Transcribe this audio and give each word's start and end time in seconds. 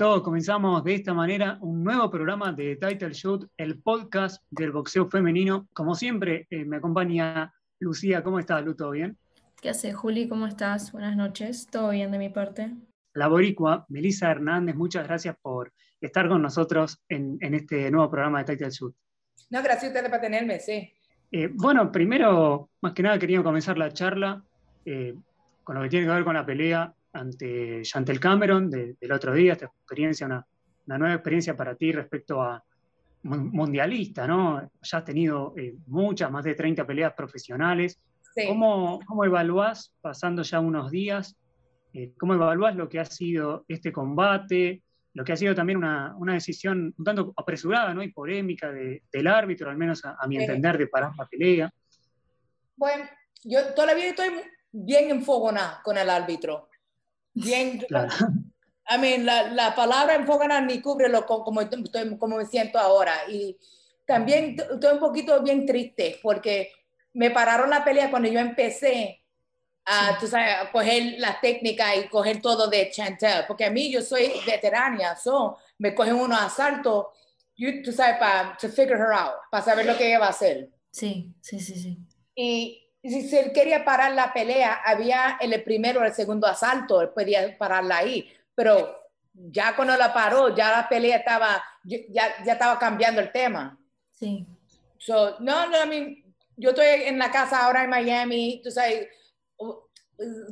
todos, 0.00 0.22
comenzamos 0.22 0.82
de 0.82 0.94
esta 0.94 1.12
manera 1.12 1.58
un 1.60 1.84
nuevo 1.84 2.10
programa 2.10 2.52
de 2.52 2.76
Title 2.76 3.12
Shoot, 3.12 3.50
el 3.58 3.82
podcast 3.82 4.42
del 4.48 4.72
boxeo 4.72 5.10
femenino. 5.10 5.68
Como 5.74 5.94
siempre, 5.94 6.46
eh, 6.48 6.64
me 6.64 6.78
acompaña 6.78 7.52
Lucía. 7.80 8.22
¿Cómo 8.22 8.38
estás, 8.38 8.64
Lu? 8.64 8.74
¿Todo 8.74 8.92
bien? 8.92 9.18
¿Qué 9.60 9.68
haces, 9.68 9.94
Juli? 9.94 10.26
¿Cómo 10.26 10.46
estás? 10.46 10.92
Buenas 10.92 11.18
noches. 11.18 11.66
¿Todo 11.70 11.90
bien 11.90 12.10
de 12.12 12.16
mi 12.16 12.30
parte? 12.30 12.72
La 13.12 13.28
boricua, 13.28 13.84
Melissa 13.90 14.30
Hernández, 14.30 14.74
muchas 14.74 15.06
gracias 15.06 15.36
por 15.42 15.70
estar 16.00 16.30
con 16.30 16.40
nosotros 16.40 17.04
en, 17.06 17.36
este 17.42 17.90
nuevo 17.90 18.10
programa 18.10 18.42
de 18.42 18.54
Title 18.54 18.70
Shoot. 18.70 18.96
No, 19.50 19.62
gracias 19.62 19.84
a 19.84 19.86
ustedes 19.88 20.08
por 20.08 20.20
tenerme, 20.20 20.60
sí. 20.60 20.94
Eh, 21.30 21.50
bueno, 21.52 21.92
primero, 21.92 22.70
más 22.80 22.94
que 22.94 23.02
nada, 23.02 23.18
quería 23.18 23.42
comenzar 23.42 23.76
la 23.76 23.92
charla 23.92 24.42
eh, 24.86 25.14
con 25.62 25.76
lo 25.76 25.82
que 25.82 25.90
tiene 25.90 26.06
que 26.06 26.12
ver 26.12 26.24
con 26.24 26.36
la 26.36 26.46
pelea 26.46 26.94
ante 27.12 27.82
Chantel 27.82 28.20
Cameron 28.20 28.70
del 28.70 29.12
otro 29.12 29.34
día, 29.34 29.52
esta 29.52 29.66
experiencia, 29.66 30.26
una, 30.26 30.46
nueva 30.86 31.14
experiencia 31.14 31.56
para 31.56 31.74
ti 31.74 31.92
respecto 31.92 32.42
a 32.42 32.62
mundialista, 33.22 34.26
¿no? 34.26 34.70
Ya 34.82 34.98
has 34.98 35.04
tenido 35.04 35.54
eh, 35.56 35.74
muchas, 35.86 36.30
más 36.30 36.44
de 36.44 36.54
30 36.54 36.86
peleas 36.86 37.12
profesionales. 37.12 38.00
¿Cómo, 38.46 39.00
¿Cómo, 39.06 39.24
evaluás, 39.24 39.94
pasando 40.00 40.42
ya 40.42 40.60
unos 40.60 40.90
días, 40.90 41.36
eh, 41.92 42.12
cómo 42.18 42.34
evaluás 42.34 42.76
lo 42.76 42.88
que 42.88 43.00
ha 43.00 43.04
sido 43.04 43.64
este 43.68 43.92
combate, 43.92 44.82
lo 45.12 45.24
que 45.24 45.32
ha 45.32 45.36
sido 45.36 45.54
también 45.54 45.78
una, 45.78 46.14
decisión 46.32 46.94
un 46.96 47.04
tanto 47.04 47.32
apresurada 47.36 47.92
¿no? 47.92 48.02
y 48.02 48.12
polémica 48.12 48.70
del 48.70 49.26
árbitro, 49.26 49.68
al 49.68 49.76
menos 49.76 50.04
a, 50.04 50.26
mi 50.28 50.38
entender, 50.38 50.78
de 50.78 50.86
parar 50.86 51.12
la 51.18 51.26
pelea? 51.26 51.70
Bueno, 52.76 53.04
yo 53.44 53.74
todavía 53.74 54.08
estoy 54.08 54.30
bien 54.72 55.10
enfogonada 55.10 55.80
con 55.82 55.98
el 55.98 56.08
árbitro 56.08 56.69
bien. 57.42 57.86
I 58.90 58.98
mean, 58.98 59.24
la, 59.24 59.48
la 59.52 59.74
palabra 59.74 60.14
enfocada 60.14 60.60
ni 60.60 60.80
cubre 60.80 61.08
lo 61.08 61.24
como, 61.24 61.60
como 62.18 62.36
me 62.36 62.46
siento 62.46 62.78
ahora. 62.78 63.14
Y 63.28 63.56
también 64.06 64.56
estoy 64.58 64.94
un 64.94 64.98
poquito 64.98 65.40
bien 65.42 65.64
triste 65.64 66.18
porque 66.22 66.72
me 67.12 67.30
pararon 67.30 67.70
la 67.70 67.84
pelea 67.84 68.10
cuando 68.10 68.28
yo 68.28 68.40
empecé 68.40 69.22
a, 69.84 70.18
tú 70.18 70.26
sabes, 70.26 70.56
a 70.56 70.70
coger 70.70 71.14
la 71.18 71.40
técnica 71.40 71.94
y 71.96 72.08
coger 72.08 72.40
todo 72.40 72.68
de 72.68 72.90
Chantel. 72.90 73.44
Porque 73.46 73.64
a 73.64 73.70
mí 73.70 73.92
yo 73.92 74.02
soy 74.02 74.32
veterana, 74.46 75.16
so 75.16 75.56
me 75.78 75.94
cogen 75.94 76.14
unos 76.14 76.40
asaltos, 76.40 77.06
tú 77.84 77.92
sabes, 77.92 78.18
para 78.18 78.56
to 78.56 78.68
figure 78.68 78.98
her 78.98 79.12
out, 79.12 79.34
para 79.50 79.64
saber 79.64 79.86
lo 79.86 79.96
que 79.96 80.08
ella 80.08 80.18
va 80.18 80.26
a 80.26 80.30
hacer. 80.30 80.70
Sí, 80.90 81.32
sí, 81.40 81.60
sí, 81.60 81.74
sí. 81.74 81.98
Y 82.34 82.89
si 83.02 83.36
él 83.36 83.52
quería 83.52 83.84
parar 83.84 84.12
la 84.12 84.32
pelea, 84.32 84.82
había 84.84 85.38
el 85.40 85.62
primero 85.62 86.00
o 86.00 86.04
el 86.04 86.12
segundo 86.12 86.46
asalto, 86.46 87.00
él 87.00 87.10
podía 87.10 87.56
pararla 87.56 87.98
ahí, 87.98 88.30
pero 88.54 89.00
ya 89.32 89.74
cuando 89.74 89.96
la 89.96 90.12
paró, 90.12 90.54
ya 90.54 90.70
la 90.70 90.88
pelea 90.88 91.18
estaba, 91.18 91.62
ya, 91.82 92.44
ya 92.44 92.52
estaba 92.52 92.78
cambiando 92.78 93.20
el 93.20 93.32
tema. 93.32 93.78
Sí. 94.12 94.46
So, 94.98 95.36
no, 95.40 95.66
no, 95.66 95.92
I 95.92 96.24
yo 96.56 96.70
estoy 96.70 96.86
en 96.86 97.18
la 97.18 97.30
casa 97.30 97.64
ahora 97.64 97.84
en 97.84 97.90
Miami, 97.90 98.60
tú 98.62 98.70
sabes, 98.70 99.08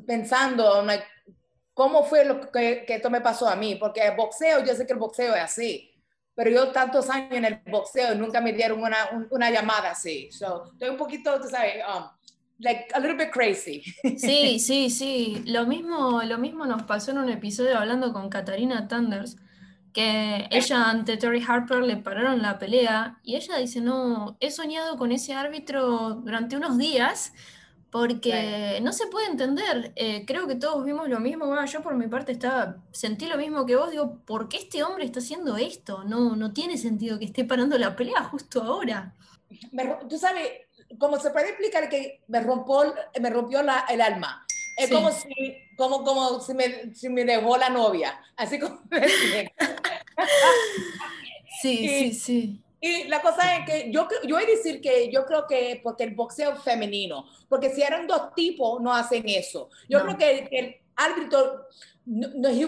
pensando, 0.06 0.82
like, 0.82 1.04
¿cómo 1.74 2.02
fue 2.02 2.24
lo 2.24 2.50
que, 2.50 2.84
que 2.86 2.94
esto 2.94 3.10
me 3.10 3.20
pasó 3.20 3.46
a 3.46 3.56
mí? 3.56 3.74
Porque 3.74 4.00
el 4.00 4.16
boxeo, 4.16 4.64
yo 4.64 4.74
sé 4.74 4.86
que 4.86 4.94
el 4.94 4.98
boxeo 4.98 5.34
es 5.34 5.42
así, 5.42 5.94
pero 6.34 6.50
yo 6.50 6.72
tantos 6.72 7.10
años 7.10 7.32
en 7.32 7.44
el 7.44 7.60
boxeo 7.66 8.14
nunca 8.14 8.40
me 8.40 8.54
dieron 8.54 8.82
una, 8.82 9.28
una 9.30 9.50
llamada 9.50 9.90
así. 9.90 10.32
So, 10.32 10.70
estoy 10.72 10.88
un 10.88 10.96
poquito, 10.96 11.38
tú 11.38 11.48
sabes, 11.48 11.84
um, 11.86 12.04
like 12.58 12.90
a 12.94 13.00
little 13.00 13.16
bit 13.16 13.30
crazy. 13.30 13.82
Sí, 14.16 14.58
sí, 14.60 14.90
sí. 14.90 15.42
Lo 15.46 15.66
mismo, 15.66 16.22
lo 16.22 16.38
mismo 16.38 16.66
nos 16.66 16.82
pasó 16.82 17.10
en 17.12 17.18
un 17.18 17.28
episodio 17.28 17.78
hablando 17.78 18.12
con 18.12 18.28
Katarina 18.28 18.88
Thunders, 18.88 19.36
que 19.92 20.46
ella 20.50 20.90
ante 20.90 21.16
Terry 21.16 21.44
Harper 21.46 21.82
le 21.82 21.96
pararon 21.96 22.42
la 22.42 22.58
pelea 22.58 23.18
y 23.22 23.36
ella 23.36 23.56
dice, 23.56 23.80
no, 23.80 24.36
he 24.40 24.50
soñado 24.50 24.96
con 24.96 25.12
ese 25.12 25.34
árbitro 25.34 26.20
durante 26.22 26.56
unos 26.56 26.78
días 26.78 27.32
porque 27.90 28.80
no 28.82 28.92
se 28.92 29.06
puede 29.06 29.28
entender. 29.28 29.92
Eh, 29.96 30.24
creo 30.26 30.46
que 30.46 30.56
todos 30.56 30.84
vimos 30.84 31.08
lo 31.08 31.20
mismo. 31.20 31.46
Bueno, 31.46 31.64
yo 31.64 31.80
por 31.82 31.96
mi 31.96 32.06
parte 32.06 32.32
estaba, 32.32 32.76
sentí 32.92 33.26
lo 33.26 33.38
mismo 33.38 33.64
que 33.64 33.76
vos. 33.76 33.90
Digo, 33.90 34.18
¿por 34.26 34.48
qué 34.48 34.58
este 34.58 34.82
hombre 34.82 35.04
está 35.04 35.20
haciendo 35.20 35.56
esto? 35.56 36.04
No, 36.04 36.36
no 36.36 36.52
tiene 36.52 36.76
sentido 36.76 37.18
que 37.18 37.24
esté 37.24 37.44
parando 37.44 37.78
la 37.78 37.96
pelea 37.96 38.22
justo 38.24 38.62
ahora. 38.62 39.14
Tú 40.08 40.18
sabes, 40.18 40.67
como 40.98 41.18
se 41.18 41.30
puede 41.30 41.50
explicar 41.50 41.88
que 41.88 42.22
me 42.28 42.40
rompió, 42.40 42.94
me 43.20 43.30
rompió 43.30 43.62
la, 43.62 43.84
el 43.88 44.00
alma. 44.00 44.46
Es 44.76 44.90
como, 44.90 45.10
si, 45.10 45.28
como, 45.76 46.04
como 46.04 46.40
si, 46.40 46.54
me, 46.54 46.94
si 46.94 47.08
me 47.08 47.24
dejó 47.24 47.56
la 47.56 47.68
novia, 47.68 48.20
así 48.36 48.60
como 48.60 48.80
Sí, 51.60 51.88
sí, 51.88 52.14
sí. 52.14 52.60
Y 52.80 53.04
la 53.04 53.20
cosa 53.20 53.56
es 53.56 53.66
que 53.66 53.90
yo, 53.90 54.06
yo 54.24 54.36
voy 54.36 54.44
a 54.44 54.46
decir 54.46 54.80
que 54.80 55.10
yo 55.10 55.26
creo 55.26 55.46
que 55.48 55.80
porque 55.82 56.04
el 56.04 56.14
boxeo 56.14 56.54
femenino, 56.56 57.26
porque 57.48 57.70
si 57.70 57.82
eran 57.82 58.06
dos 58.06 58.32
tipos, 58.34 58.80
no 58.80 58.94
hacen 58.94 59.24
eso. 59.28 59.68
Yo 59.88 60.00
creo 60.02 60.16
que 60.16 60.48
el 60.52 60.76
árbitro, 60.94 61.66
no, 62.06 62.28
no, 62.36 62.48
he, 62.48 62.64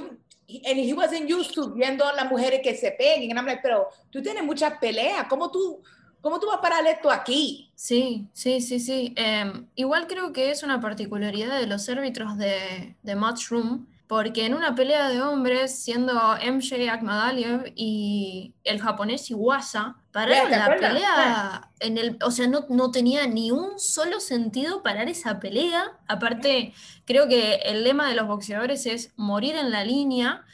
and 0.66 0.78
he 0.78 0.92
wasn't 0.92 1.30
used 1.30 1.54
to 1.54 1.70
viendo 1.70 2.04
a 2.04 2.12
las 2.12 2.28
mujeres 2.28 2.60
que 2.60 2.74
se 2.74 2.90
peguen. 2.90 3.36
pero 3.62 3.88
tú 4.10 4.20
tienes 4.20 4.42
muchas 4.42 4.78
peleas, 4.78 5.26
¿cómo 5.28 5.50
tú, 5.50 5.80
¿Cómo 6.20 6.38
tú 6.38 6.46
vas 6.46 6.58
a 6.58 6.60
parar 6.60 6.86
esto 6.86 7.10
aquí? 7.10 7.70
Sí, 7.74 8.28
sí, 8.32 8.60
sí, 8.60 8.78
sí. 8.78 9.14
Em, 9.16 9.66
igual 9.74 10.06
creo 10.06 10.32
que 10.32 10.50
es 10.50 10.62
una 10.62 10.80
particularidad 10.80 11.58
de 11.58 11.66
los 11.66 11.88
árbitros 11.88 12.36
de, 12.36 12.96
de 13.02 13.14
Matchroom, 13.14 13.86
porque 14.10 14.44
en 14.44 14.54
una 14.54 14.74
pelea 14.74 15.08
de 15.08 15.22
hombres, 15.22 15.84
siendo 15.84 16.12
MJ 16.42 16.90
Akhmadaliev 16.90 17.72
y 17.76 18.54
el 18.64 18.80
japonés 18.80 19.30
Iwasa, 19.30 19.98
pararon 20.10 20.50
la 20.50 20.66
pelea 20.66 21.70
en 21.78 21.96
el, 21.96 22.18
o 22.24 22.32
sea, 22.32 22.48
no, 22.48 22.66
no, 22.68 22.90
tenía 22.90 23.28
ni 23.28 23.52
un 23.52 23.78
solo 23.78 24.18
sentido 24.18 24.82
parar 24.82 25.08
esa 25.08 25.38
pelea. 25.38 25.92
Aparte, 26.08 26.74
creo 27.04 27.28
que 27.28 27.60
el 27.64 27.84
lema 27.84 28.08
de 28.08 28.16
los 28.16 28.26
boxeadores 28.26 28.84
es 28.86 29.12
morir 29.14 29.54
en 29.54 29.70
la 29.70 29.84
línea. 29.84 30.44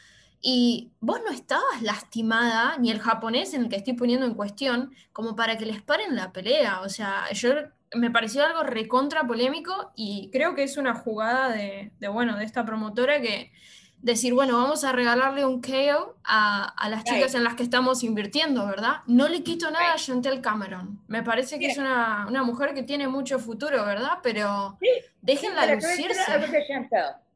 Y 0.49 0.93
vos 1.01 1.21
no 1.27 1.33
estabas 1.33 1.83
lastimada, 1.83 2.77
ni 2.79 2.93
el 2.93 3.01
japonés 3.01 3.53
en 3.53 3.63
el 3.63 3.69
que 3.69 3.75
estoy 3.75 3.95
poniendo 3.95 4.27
en 4.27 4.35
cuestión, 4.35 4.95
como 5.13 5.35
para 5.35 5.59
que 5.59 5.67
les 5.67 5.83
paren 5.83 6.15
la 6.15 6.31
pelea. 6.31 6.83
O 6.83 6.89
sea, 6.89 7.25
yo 7.33 7.51
me 7.97 8.13
pareció 8.13 8.45
algo 8.45 8.63
recontra 8.63 9.27
polémico 9.27 9.91
y 9.97 10.31
creo 10.33 10.55
que 10.55 10.63
es 10.63 10.77
una 10.77 10.95
jugada 10.95 11.49
de, 11.49 11.91
bueno, 12.13 12.37
de 12.37 12.45
esta 12.45 12.65
promotora 12.65 13.21
que 13.21 13.51
decir, 13.99 14.35
bueno, 14.35 14.57
vamos 14.63 14.85
a 14.85 14.93
regalarle 14.93 15.45
un 15.45 15.61
KO 15.61 16.17
a, 16.23 16.89
las 16.91 17.03
chicas 17.03 17.35
en 17.35 17.43
las 17.43 17.57
que 17.57 17.65
estamos 17.65 18.05
invirtiendo, 18.05 18.69
¿verdad? 18.69 18.99
No 19.09 19.27
le 19.27 19.43
quito 19.43 19.69
nada 19.73 19.95
a 19.95 19.97
Chantel 19.97 20.41
Cameron. 20.41 21.03
Me 21.09 21.25
parece 21.25 21.59
que 21.59 21.67
es 21.67 21.77
una, 21.77 22.25
mujer 22.45 22.73
que 22.73 22.85
tiene 22.85 23.09
mucho 23.09 23.41
futuro, 23.41 23.85
¿verdad? 23.85 24.19
Pero 24.23 24.79
déjenla 25.23 25.75
lucirse. 25.75 26.23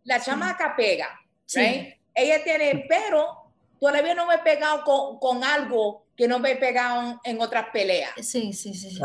La 0.05 0.21
chamaca 0.21 0.77
pega, 0.77 1.09
¿sí? 1.45 1.97
Ella 2.15 2.43
tiene, 2.45 2.87
pero 2.89 3.53
todavía 3.81 4.15
no 4.15 4.27
me 4.27 4.37
he 4.37 4.39
pegado 4.39 4.85
con, 4.85 5.19
con 5.19 5.45
algo 5.45 6.07
que 6.17 6.29
no 6.29 6.39
me 6.39 6.53
he 6.53 6.57
pegado 6.57 7.21
en 7.25 7.41
otras 7.41 7.67
peleas. 7.73 8.13
Sí, 8.21 8.53
sí, 8.53 8.75
sí. 8.75 8.99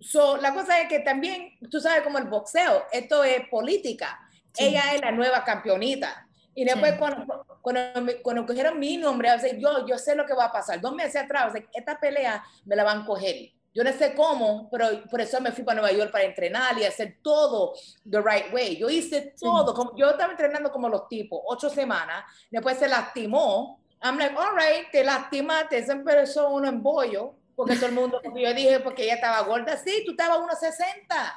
So, 0.00 0.36
la 0.36 0.52
cosa 0.52 0.80
es 0.80 0.88
que 0.88 0.98
también, 0.98 1.56
tú 1.70 1.80
sabes 1.80 2.02
como 2.02 2.18
el 2.18 2.24
boxeo, 2.24 2.84
esto 2.92 3.24
es 3.24 3.48
política. 3.48 4.20
Ella 4.58 4.94
es 4.94 5.00
la 5.00 5.12
nueva 5.12 5.44
campeonita. 5.44 6.28
Y 6.54 6.64
después 6.64 6.94
cuando, 6.98 7.46
cuando, 7.62 8.02
cuando, 8.22 8.44
cogieron 8.44 8.78
mi 8.78 8.98
nombre, 8.98 9.30
yo, 9.58 9.86
yo 9.86 9.96
sé 9.96 10.14
lo 10.14 10.26
que 10.26 10.34
va 10.34 10.46
a 10.46 10.52
pasar. 10.52 10.80
Dos 10.80 10.94
meses 10.94 11.16
atrás, 11.16 11.54
esta 11.72 11.98
pelea 11.98 12.44
me 12.66 12.76
la 12.76 12.84
van 12.84 13.02
a 13.02 13.06
coger. 13.06 13.52
Yo 13.74 13.82
no 13.82 13.92
sé 13.92 14.14
cómo, 14.14 14.68
pero 14.70 15.02
por 15.10 15.20
eso 15.20 15.40
me 15.40 15.50
fui 15.50 15.64
para 15.64 15.80
Nueva 15.80 15.96
York 15.96 16.12
para 16.12 16.24
entrenar 16.24 16.78
y 16.78 16.84
hacer 16.84 17.18
todo 17.22 17.72
the 18.08 18.20
right 18.20 18.52
way. 18.52 18.76
Yo 18.76 18.90
hice 18.90 19.34
todo. 19.40 19.72
Como, 19.74 19.96
yo 19.96 20.10
estaba 20.10 20.32
entrenando 20.32 20.70
como 20.70 20.88
los 20.90 21.08
tipos, 21.08 21.40
ocho 21.46 21.70
semanas. 21.70 22.24
Después 22.50 22.78
se 22.78 22.88
lastimó. 22.88 23.80
I'm 24.02 24.18
like, 24.18 24.36
all 24.36 24.54
right, 24.54 24.90
te 24.90 25.02
lastimaste. 25.02 25.82
Siempre 25.84 26.14
empezó 26.14 26.50
uno 26.50 26.68
en 26.68 26.82
bollo. 26.82 27.34
Porque 27.54 27.76
todo 27.76 27.86
el 27.86 27.92
mundo, 27.92 28.20
porque 28.22 28.42
yo 28.42 28.52
dije, 28.54 28.80
porque 28.80 29.04
ella 29.04 29.14
estaba 29.14 29.40
gorda. 29.42 29.76
Sí, 29.76 30.02
tú 30.04 30.12
estabas 30.12 30.38
1,60. 30.38 31.34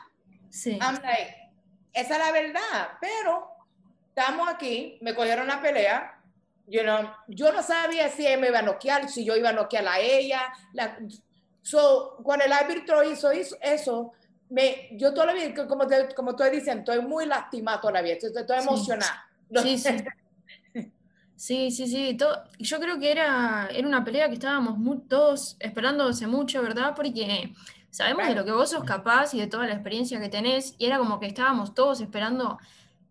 Sí. 0.50 0.80
I'm 0.82 0.96
like, 1.02 1.36
esa 1.94 2.14
es 2.14 2.20
la 2.20 2.32
verdad. 2.32 2.90
Pero 3.00 3.48
estamos 4.10 4.50
aquí, 4.50 4.98
me 5.02 5.16
cogieron 5.16 5.48
la 5.48 5.62
pelea. 5.62 6.22
You 6.68 6.82
know, 6.82 7.12
yo 7.28 7.52
no 7.52 7.62
sabía 7.62 8.10
si 8.10 8.26
ella 8.26 8.38
me 8.38 8.48
iba 8.48 8.60
a 8.60 8.64
noquear, 8.64 9.08
si 9.08 9.24
yo 9.24 9.36
iba 9.36 9.50
a 9.50 9.54
noquear 9.54 9.88
a 9.88 10.00
ella. 10.00 10.42
La, 10.74 10.98
So, 11.66 12.18
cuando 12.22 12.46
el 12.46 12.54
árbitro 12.54 13.04
hizo 13.04 13.32
eso, 13.32 14.12
me, 14.50 14.90
yo 14.92 15.14
todavía, 15.14 15.52
como, 15.68 15.88
te, 15.88 16.14
como 16.14 16.36
tú 16.36 16.44
dices, 16.44 16.76
estoy 16.76 17.02
muy 17.02 17.26
lastimada 17.26 17.82
todavía, 17.82 18.14
estoy, 18.14 18.32
estoy 18.36 18.60
emocionada. 18.60 19.26
Sí, 19.64 19.78
sí. 19.78 19.90
Sí, 21.38 21.72
sí, 21.72 21.88
sí. 21.88 22.18
yo 22.60 22.80
creo 22.80 22.98
que 22.98 23.12
era, 23.12 23.68
era 23.70 23.86
una 23.86 24.06
pelea 24.06 24.30
que 24.30 24.36
estábamos 24.36 24.78
todos 25.10 25.58
esperando 25.60 26.08
hace 26.08 26.28
mucho, 26.28 26.62
¿verdad? 26.62 26.94
Porque 26.96 27.54
sabemos 27.90 28.28
de 28.28 28.36
lo 28.36 28.46
que 28.46 28.52
vos 28.52 28.70
sos 28.70 28.86
capaz 28.86 29.34
y 29.34 29.40
de 29.40 29.48
toda 29.48 29.66
la 29.66 29.74
experiencia 29.74 30.22
que 30.22 30.30
tenés, 30.30 30.76
y 30.78 30.86
era 30.86 30.98
como 30.98 31.20
que 31.20 31.26
estábamos 31.26 31.74
todos 31.74 32.00
esperando 32.00 32.58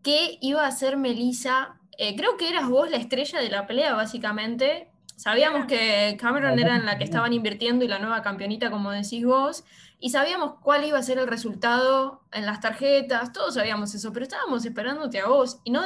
qué 0.02 0.38
iba 0.40 0.64
a 0.64 0.68
hacer 0.68 0.96
Melissa 0.96 1.78
eh, 1.98 2.16
creo 2.16 2.36
que 2.36 2.48
eras 2.48 2.68
vos 2.68 2.90
la 2.90 2.96
estrella 2.96 3.40
de 3.40 3.50
la 3.50 3.66
pelea, 3.66 3.94
básicamente. 3.94 4.88
Sabíamos 5.16 5.66
que 5.66 6.16
Cameron 6.20 6.58
era 6.58 6.76
en 6.76 6.86
la 6.86 6.98
que 6.98 7.04
estaban 7.04 7.32
invirtiendo 7.32 7.84
y 7.84 7.88
la 7.88 7.98
nueva 7.98 8.22
campeonita, 8.22 8.70
como 8.70 8.90
decís 8.90 9.24
vos, 9.24 9.64
y 10.00 10.10
sabíamos 10.10 10.56
cuál 10.60 10.84
iba 10.84 10.98
a 10.98 11.02
ser 11.02 11.18
el 11.18 11.26
resultado 11.26 12.22
en 12.32 12.46
las 12.46 12.60
tarjetas, 12.60 13.32
todos 13.32 13.54
sabíamos 13.54 13.94
eso, 13.94 14.12
pero 14.12 14.24
estábamos 14.24 14.64
esperándote 14.64 15.20
a 15.20 15.28
vos. 15.28 15.60
Y 15.64 15.70
no, 15.70 15.82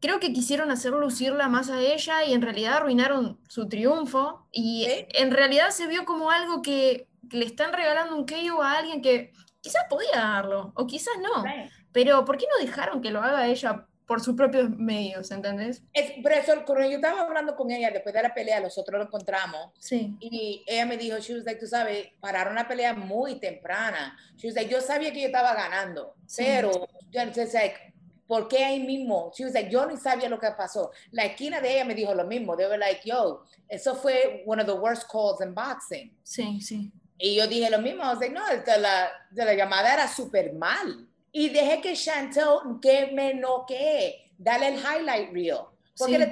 creo 0.00 0.20
que 0.20 0.32
quisieron 0.32 0.70
hacer 0.70 0.92
lucirla 0.92 1.48
más 1.48 1.68
a 1.68 1.80
ella 1.80 2.24
y 2.24 2.32
en 2.32 2.42
realidad 2.42 2.76
arruinaron 2.76 3.38
su 3.48 3.68
triunfo. 3.68 4.46
Y 4.52 4.86
en 4.88 5.30
realidad 5.32 5.70
se 5.70 5.86
vio 5.86 6.04
como 6.04 6.30
algo 6.30 6.62
que, 6.62 7.08
le 7.30 7.44
están 7.44 7.72
regalando 7.72 8.14
un 8.14 8.24
KO 8.24 8.62
a 8.62 8.78
alguien 8.78 9.02
que 9.02 9.32
quizás 9.60 9.82
podía 9.90 10.20
darlo, 10.20 10.72
o 10.76 10.86
quizás 10.86 11.14
no. 11.20 11.44
Pero 11.90 12.24
¿por 12.24 12.38
qué 12.38 12.46
no 12.48 12.64
dejaron 12.64 13.02
que 13.02 13.10
lo 13.10 13.20
haga 13.20 13.48
ella 13.48 13.88
por 14.06 14.20
sus 14.20 14.36
propios 14.36 14.70
medios, 14.70 15.30
¿entendés? 15.32 15.82
Es, 15.92 16.12
pero 16.22 16.36
eso, 16.36 16.64
cuando 16.64 16.88
yo 16.88 16.96
estaba 16.96 17.22
hablando 17.22 17.56
con 17.56 17.70
ella 17.70 17.90
después 17.90 18.14
de 18.14 18.22
la 18.22 18.32
pelea, 18.32 18.60
nosotros 18.60 18.98
lo 18.98 19.06
encontramos. 19.06 19.72
Sí. 19.80 20.16
Y 20.20 20.62
ella 20.66 20.86
me 20.86 20.96
dijo, 20.96 21.18
she 21.18 21.34
was 21.34 21.44
like, 21.44 21.58
tú 21.58 21.66
sabes, 21.66 22.08
pararon 22.20 22.52
una 22.52 22.68
pelea 22.68 22.94
muy 22.94 23.40
temprana. 23.40 24.16
She 24.36 24.46
was 24.46 24.54
like, 24.54 24.70
yo 24.70 24.80
sabía 24.80 25.12
que 25.12 25.20
yo 25.20 25.26
estaba 25.26 25.54
ganando, 25.54 26.14
pero, 26.36 26.70
yo, 27.10 27.20
like, 27.52 27.94
¿por 28.28 28.46
qué 28.46 28.64
ahí 28.64 28.80
mismo? 28.80 29.32
She 29.34 29.44
was 29.44 29.54
like, 29.54 29.70
yo 29.70 29.84
ni 29.86 29.96
sabía 29.96 30.28
lo 30.28 30.38
que 30.38 30.50
pasó. 30.52 30.92
La 31.10 31.24
esquina 31.24 31.60
de 31.60 31.74
ella 31.74 31.84
me 31.84 31.94
dijo 31.94 32.14
lo 32.14 32.24
mismo. 32.24 32.56
They 32.56 32.66
were 32.66 32.78
like, 32.78 33.00
yo, 33.04 33.44
eso 33.68 33.96
fue 33.96 34.44
one 34.46 34.62
of 34.62 34.68
the 34.68 34.74
worst 34.74 35.10
calls 35.10 35.40
in 35.40 35.52
boxing. 35.52 36.16
Sí, 36.22 36.60
sí. 36.60 36.92
Y 37.18 37.36
yo 37.36 37.48
dije 37.48 37.70
lo 37.70 37.78
mismo. 37.78 38.04
I 38.04 38.08
was 38.10 38.20
like, 38.20 38.32
no, 38.32 38.44
de 38.46 38.78
la, 38.78 39.10
de 39.30 39.44
la 39.44 39.54
llamada 39.54 39.94
era 39.94 40.06
súper 40.06 40.52
mal 40.52 41.08
y 41.38 41.50
dejé 41.50 41.82
que 41.82 41.92
Chantel 41.92 42.80
que 42.80 43.10
me 43.12 43.34
noquee, 43.34 44.32
dale 44.38 44.68
el 44.68 44.76
highlight 44.76 45.34
reel. 45.34 45.66
Porque, 45.98 46.18
le 46.18 46.30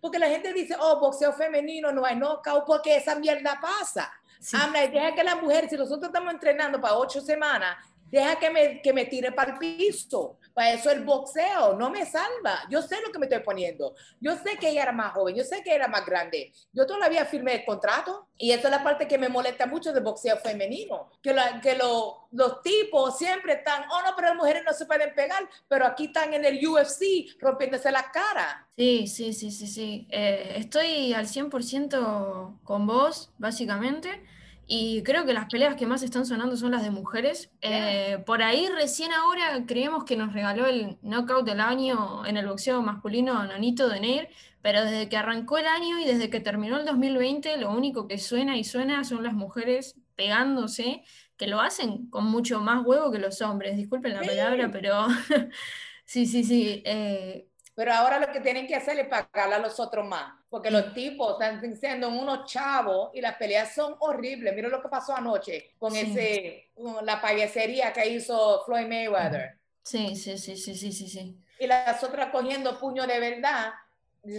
porque 0.00 0.18
la 0.18 0.26
gente 0.26 0.52
dice, 0.52 0.74
oh, 0.76 0.98
boxeo 0.98 1.32
femenino 1.32 1.92
no 1.92 2.04
hay 2.04 2.16
knockout 2.16 2.64
porque 2.66 2.96
esa 2.96 3.14
mierda 3.14 3.60
pasa. 3.60 4.12
Sí. 4.40 4.56
deja 4.92 5.14
que 5.14 5.22
la 5.22 5.36
mujer, 5.36 5.68
si 5.70 5.76
nosotros 5.76 6.08
estamos 6.08 6.34
entrenando 6.34 6.80
para 6.80 6.96
ocho 6.96 7.20
semanas, 7.20 7.76
deja 8.10 8.36
que 8.40 8.50
me, 8.50 8.82
que 8.82 8.92
me 8.92 9.04
tire 9.04 9.30
para 9.30 9.52
el 9.52 9.58
piso. 9.58 10.39
Para 10.60 10.74
eso 10.74 10.90
el 10.90 11.04
boxeo 11.04 11.72
no 11.78 11.88
me 11.88 12.04
salva. 12.04 12.64
Yo 12.68 12.82
sé 12.82 13.00
lo 13.00 13.10
que 13.10 13.18
me 13.18 13.24
estoy 13.24 13.40
poniendo. 13.40 13.94
Yo 14.20 14.36
sé 14.36 14.58
que 14.60 14.68
ella 14.68 14.82
era 14.82 14.92
más 14.92 15.14
joven, 15.14 15.34
yo 15.34 15.42
sé 15.42 15.62
que 15.62 15.74
era 15.74 15.88
más 15.88 16.04
grande. 16.04 16.52
Yo 16.70 16.86
todavía 16.86 17.24
firmé 17.24 17.54
el 17.54 17.64
contrato 17.64 18.28
y 18.36 18.50
esa 18.50 18.68
es 18.68 18.70
la 18.70 18.84
parte 18.84 19.08
que 19.08 19.16
me 19.16 19.30
molesta 19.30 19.64
mucho 19.64 19.90
del 19.90 20.04
boxeo 20.04 20.36
femenino. 20.36 21.08
Que, 21.22 21.32
la, 21.32 21.62
que 21.62 21.76
lo, 21.76 22.28
los 22.32 22.60
tipos 22.60 23.16
siempre 23.16 23.54
están, 23.54 23.84
oh 23.90 24.02
no, 24.02 24.14
pero 24.14 24.28
las 24.28 24.36
mujeres 24.36 24.62
no 24.66 24.74
se 24.74 24.84
pueden 24.84 25.14
pegar, 25.14 25.48
pero 25.66 25.86
aquí 25.86 26.04
están 26.04 26.34
en 26.34 26.44
el 26.44 26.60
UFC 26.68 27.40
rompiéndose 27.40 27.90
la 27.90 28.10
cara. 28.12 28.68
Sí, 28.76 29.06
sí, 29.06 29.32
sí, 29.32 29.50
sí, 29.50 29.66
sí. 29.66 30.08
Eh, 30.10 30.56
estoy 30.56 31.14
al 31.14 31.26
100% 31.26 32.60
con 32.64 32.86
vos, 32.86 33.30
básicamente. 33.38 34.26
Y 34.72 35.02
creo 35.02 35.26
que 35.26 35.32
las 35.32 35.46
peleas 35.46 35.74
que 35.74 35.84
más 35.84 36.04
están 36.04 36.24
sonando 36.24 36.56
son 36.56 36.70
las 36.70 36.84
de 36.84 36.92
mujeres. 36.92 37.50
Eh, 37.60 38.22
por 38.24 38.40
ahí 38.40 38.68
recién 38.68 39.12
ahora 39.12 39.64
creemos 39.66 40.04
que 40.04 40.16
nos 40.16 40.32
regaló 40.32 40.64
el 40.66 40.96
knockout 41.02 41.44
del 41.44 41.58
año 41.58 42.24
en 42.24 42.36
el 42.36 42.46
boxeo 42.46 42.80
masculino 42.80 43.42
Nonito 43.42 43.88
de 43.88 43.98
Neir, 43.98 44.28
pero 44.62 44.84
desde 44.84 45.08
que 45.08 45.16
arrancó 45.16 45.58
el 45.58 45.66
año 45.66 45.98
y 45.98 46.04
desde 46.04 46.30
que 46.30 46.38
terminó 46.38 46.78
el 46.78 46.86
2020, 46.86 47.56
lo 47.56 47.72
único 47.72 48.06
que 48.06 48.18
suena 48.18 48.56
y 48.56 48.62
suena 48.62 49.02
son 49.02 49.24
las 49.24 49.32
mujeres 49.32 49.96
pegándose, 50.14 51.02
que 51.36 51.48
lo 51.48 51.60
hacen 51.60 52.08
con 52.08 52.26
mucho 52.26 52.60
más 52.60 52.86
huevo 52.86 53.10
que 53.10 53.18
los 53.18 53.42
hombres. 53.42 53.76
Disculpen 53.76 54.14
la 54.14 54.22
palabra, 54.22 54.70
pero 54.70 55.08
sí, 56.04 56.26
sí, 56.26 56.44
sí. 56.44 56.80
Eh, 56.86 57.48
pero 57.74 57.92
ahora 57.92 58.20
lo 58.20 58.30
que 58.30 58.38
tienen 58.38 58.68
que 58.68 58.76
hacer 58.76 58.96
es 59.00 59.08
pagarle 59.08 59.56
a 59.56 59.58
los 59.58 59.80
otros 59.80 60.06
más, 60.06 60.32
porque 60.50 60.70
los 60.70 60.92
tipos 60.92 61.40
están 61.40 61.76
siendo 61.76 62.08
unos 62.08 62.50
chavos 62.50 63.10
y 63.14 63.20
las 63.20 63.36
peleas 63.36 63.72
son 63.72 63.94
horribles. 64.00 64.52
Mira 64.54 64.68
lo 64.68 64.82
que 64.82 64.88
pasó 64.88 65.14
anoche 65.14 65.70
con 65.78 65.94
ese, 65.94 66.70
la 67.02 67.20
payasería 67.20 67.92
que 67.92 68.08
hizo 68.08 68.62
Floyd 68.66 68.88
Mayweather. 68.88 69.56
Sí, 69.84 70.16
sí, 70.16 70.36
sí, 70.36 70.56
sí, 70.56 70.74
sí, 70.74 70.92
sí, 70.92 71.08
sí. 71.08 71.38
Y 71.60 71.66
las 71.66 72.02
otras 72.02 72.30
cogiendo 72.30 72.78
puño 72.78 73.06
de 73.06 73.20
verdad. 73.20 73.72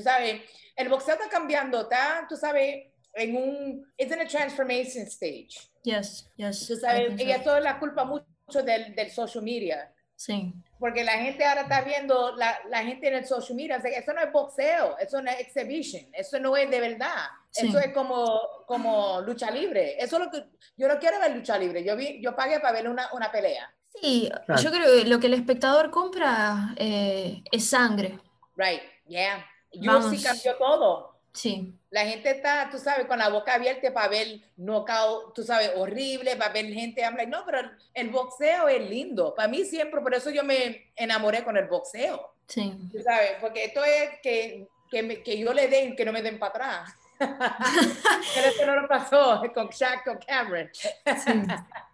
¿Sabes? 0.03 0.41
El 0.75 0.89
boxeo 0.89 1.15
está 1.15 1.27
cambiando, 1.27 1.81
está, 1.81 2.25
tú 2.29 2.35
sabes, 2.35 2.87
en 3.13 3.35
un, 3.35 3.93
it's 3.97 4.13
in 4.13 4.21
a 4.21 4.27
transformation 4.27 5.05
stage. 5.07 5.69
Yes, 5.83 6.29
yes. 6.35 6.67
Tú 6.67 6.75
sabes, 6.75 7.19
y 7.19 7.31
eso 7.31 7.57
es 7.57 7.63
la 7.63 7.79
culpa 7.79 8.03
mucho 8.03 8.61
del, 8.63 8.93
del 8.93 9.09
social 9.09 9.43
media. 9.43 9.91
Sí. 10.21 10.53
Porque 10.77 11.03
la 11.03 11.13
gente 11.13 11.43
ahora 11.43 11.61
está 11.61 11.81
viendo, 11.81 12.35
la, 12.35 12.59
la 12.69 12.83
gente 12.83 13.07
en 13.07 13.15
el 13.15 13.25
social 13.25 13.55
media, 13.55 13.77
eso 13.77 14.13
no 14.13 14.21
es 14.21 14.31
boxeo, 14.31 14.95
eso 14.99 15.19
no 15.19 15.31
es 15.31 15.39
exhibition, 15.39 16.05
eso 16.13 16.39
no 16.39 16.55
es 16.55 16.69
de 16.69 16.79
verdad. 16.79 17.25
Eso 17.55 17.79
es 17.79 17.91
como, 17.91 18.39
como 18.67 19.19
lucha 19.21 19.49
libre. 19.49 19.95
Eso 19.97 20.17
es 20.17 20.25
lo 20.25 20.31
que 20.31 20.45
yo 20.77 20.87
no 20.87 20.99
quiero 20.99 21.19
ver 21.19 21.35
lucha 21.35 21.57
libre. 21.57 21.83
Yo 21.83 21.95
vi, 21.95 22.21
yo 22.21 22.35
pagué 22.35 22.59
para 22.59 22.73
ver 22.73 22.87
una, 22.87 23.11
una 23.13 23.31
pelea. 23.31 23.73
Sí, 23.99 24.29
yo 24.61 24.71
creo 24.71 24.85
que 24.85 25.05
lo 25.05 25.19
que 25.19 25.25
el 25.25 25.33
espectador 25.33 25.89
compra 25.89 26.75
eh, 26.77 27.41
es 27.51 27.67
sangre. 27.67 28.19
Right, 28.55 28.81
yeah. 29.07 29.43
sí 29.71 30.21
cambió 30.21 30.55
todo. 30.57 31.10
Sí. 31.33 31.73
La 31.89 32.05
gente 32.05 32.29
está, 32.29 32.69
tú 32.69 32.77
sabes, 32.77 33.05
con 33.05 33.19
la 33.19 33.29
boca 33.29 33.53
abierta 33.53 33.93
para 33.93 34.09
ver 34.09 34.41
knockout, 34.57 35.33
tú 35.33 35.43
sabes, 35.43 35.71
horrible, 35.75 36.35
para 36.35 36.53
ver 36.53 36.65
gente. 36.67 37.01
No, 37.27 37.43
pero 37.45 37.59
el 37.93 38.09
boxeo 38.09 38.67
es 38.67 38.89
lindo. 38.89 39.33
Para 39.35 39.47
mí 39.47 39.63
siempre, 39.63 40.01
por 40.01 40.13
eso 40.13 40.29
yo 40.29 40.43
me 40.43 40.91
enamoré 40.95 41.43
con 41.43 41.57
el 41.57 41.67
boxeo. 41.67 42.33
Sí. 42.47 42.73
Tú 42.91 42.99
sabes, 43.01 43.33
porque 43.39 43.65
esto 43.65 43.83
es 43.83 44.19
que, 44.21 44.67
que, 44.89 45.23
que 45.23 45.39
yo 45.39 45.53
le 45.53 45.67
den, 45.67 45.95
que 45.95 46.05
no 46.05 46.11
me 46.11 46.21
den 46.21 46.37
para 46.37 46.49
atrás. 46.49 46.97
pero 47.19 48.47
eso 48.47 48.65
no 48.65 48.81
lo 48.81 48.87
pasó 48.87 49.41
con 49.53 49.69
Shaq, 49.69 50.03
con 50.03 50.17
Cameron. 50.17 50.69
sí. 50.73 51.31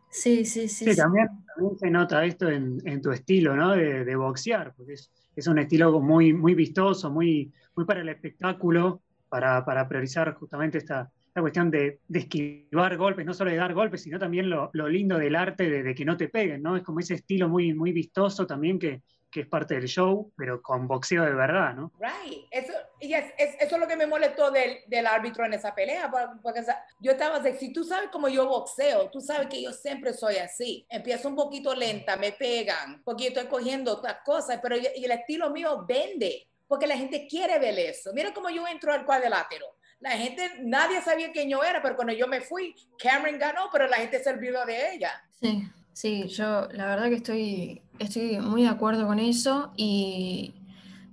Sí, 0.10 0.46
sí, 0.46 0.68
sí. 0.70 0.96
también, 0.96 1.28
también, 1.46 1.78
se 1.78 1.92
nota 1.92 2.26
esto 2.26 2.50
en, 2.50 2.82
en 2.86 3.02
tu 3.02 3.12
estilo, 3.12 3.56
¿no? 3.56 3.76
De, 3.76 4.06
de 4.06 4.16
boxear, 4.16 4.74
porque 4.74 4.94
es, 4.94 5.12
es, 5.36 5.48
un 5.48 5.60
estilo 5.60 6.00
muy, 6.00 6.34
muy 6.34 6.56
vistoso, 6.56 7.12
muy, 7.12 7.52
muy 7.76 7.86
para 7.86 8.02
el 8.02 8.10
espectáculo 8.10 9.02
para, 9.30 9.64
para 9.66 9.88
priorizar 9.88 10.34
justamente 10.36 10.78
esta, 10.78 11.12
esta 11.28 11.42
cuestión 11.42 11.70
de, 11.70 12.00
de, 12.08 12.20
esquivar 12.20 12.98
golpes, 12.98 13.26
no 13.26 13.34
solo 13.34 13.52
de 13.52 13.58
dar 13.58 13.74
golpes, 13.74 14.02
sino 14.02 14.20
también 14.20 14.50
lo, 14.50 14.70
lo 14.74 14.88
lindo 14.88 15.18
del 15.18 15.36
arte 15.36 15.70
de, 15.70 15.84
de, 15.84 15.96
que 15.96 16.06
no 16.06 16.18
te 16.18 16.30
peguen, 16.30 16.64
¿no? 16.64 16.76
Es 16.76 16.84
como 16.84 17.00
ese 17.00 17.16
estilo 17.16 17.48
muy, 17.50 17.74
muy 17.74 17.92
vistoso 17.92 18.48
también 18.48 18.80
que, 18.80 19.02
que 19.30 19.42
es 19.42 19.48
parte 19.48 19.76
del 19.76 19.88
show, 19.88 20.32
pero 20.36 20.62
con 20.62 20.88
boxeo 20.88 21.24
de 21.24 21.34
verdad, 21.34 21.76
¿no? 21.76 21.92
Right. 22.00 22.46
Eso, 22.50 22.74
yes, 23.00 23.26
es, 23.38 23.56
eso 23.60 23.76
es 23.76 23.80
lo 23.80 23.88
que 23.88 23.96
me 23.96 24.08
molestó 24.08 24.52
del, 24.52 24.78
del 24.88 25.06
árbitro 25.06 25.46
en 25.46 25.54
esa 25.54 25.76
pelea, 25.76 26.10
porque, 26.42 26.64
yo 27.00 27.12
estaba 27.12 27.38
así, 27.38 27.52
si 27.60 27.74
tú 27.74 27.84
sabes 27.84 28.10
cómo 28.12 28.30
yo 28.30 28.48
boxeo, 28.48 29.10
tú 29.10 29.20
sabes 29.20 29.48
que 29.48 29.62
yo 29.62 29.72
siempre 29.74 30.14
soy 30.14 30.38
así. 30.38 30.86
Empiezo 30.90 31.30
un 31.30 31.36
poquito 31.36 31.76
lenta, 31.76 32.16
me 32.16 32.32
pegan, 32.32 33.02
porque 33.04 33.26
yo 33.26 33.30
estoy 33.30 33.46
cogiendo 33.48 33.94
otras 33.94 34.20
cosas, 34.26 34.60
pero 34.62 34.76
y 34.78 35.04
el 35.04 35.12
estilo 35.12 35.50
mío 35.52 35.86
vende 35.88 36.48
porque 36.68 36.88
la 36.88 36.98
gente 36.98 37.28
quiere 37.28 37.60
ver 37.60 37.78
eso. 37.80 38.12
Mira 38.14 38.34
cómo 38.34 38.50
yo 38.50 38.68
entro 38.68 38.94
al 38.94 39.06
cuadrilátero. 39.06 39.66
La 40.00 40.12
gente, 40.12 40.52
nadie 40.62 41.02
sabía 41.02 41.32
quién 41.32 41.50
yo 41.50 41.64
era, 41.64 41.82
pero 41.82 41.96
cuando 41.96 42.14
yo 42.14 42.28
me 42.28 42.42
fui, 42.42 42.76
Cameron 43.00 43.40
ganó, 43.40 43.70
pero 43.72 43.88
la 43.88 43.98
gente 43.98 44.24
se 44.24 44.30
olvidó 44.30 44.64
de 44.66 44.94
ella. 44.94 45.12
Sí, 45.42 45.68
sí, 45.94 46.28
yo 46.28 46.68
la 46.72 46.86
verdad 46.86 47.10
que 47.10 47.16
estoy, 47.16 47.82
estoy 47.98 48.38
muy 48.40 48.64
de 48.64 48.70
acuerdo 48.70 49.08
con 49.08 49.18
eso 49.18 49.74
y 49.76 50.54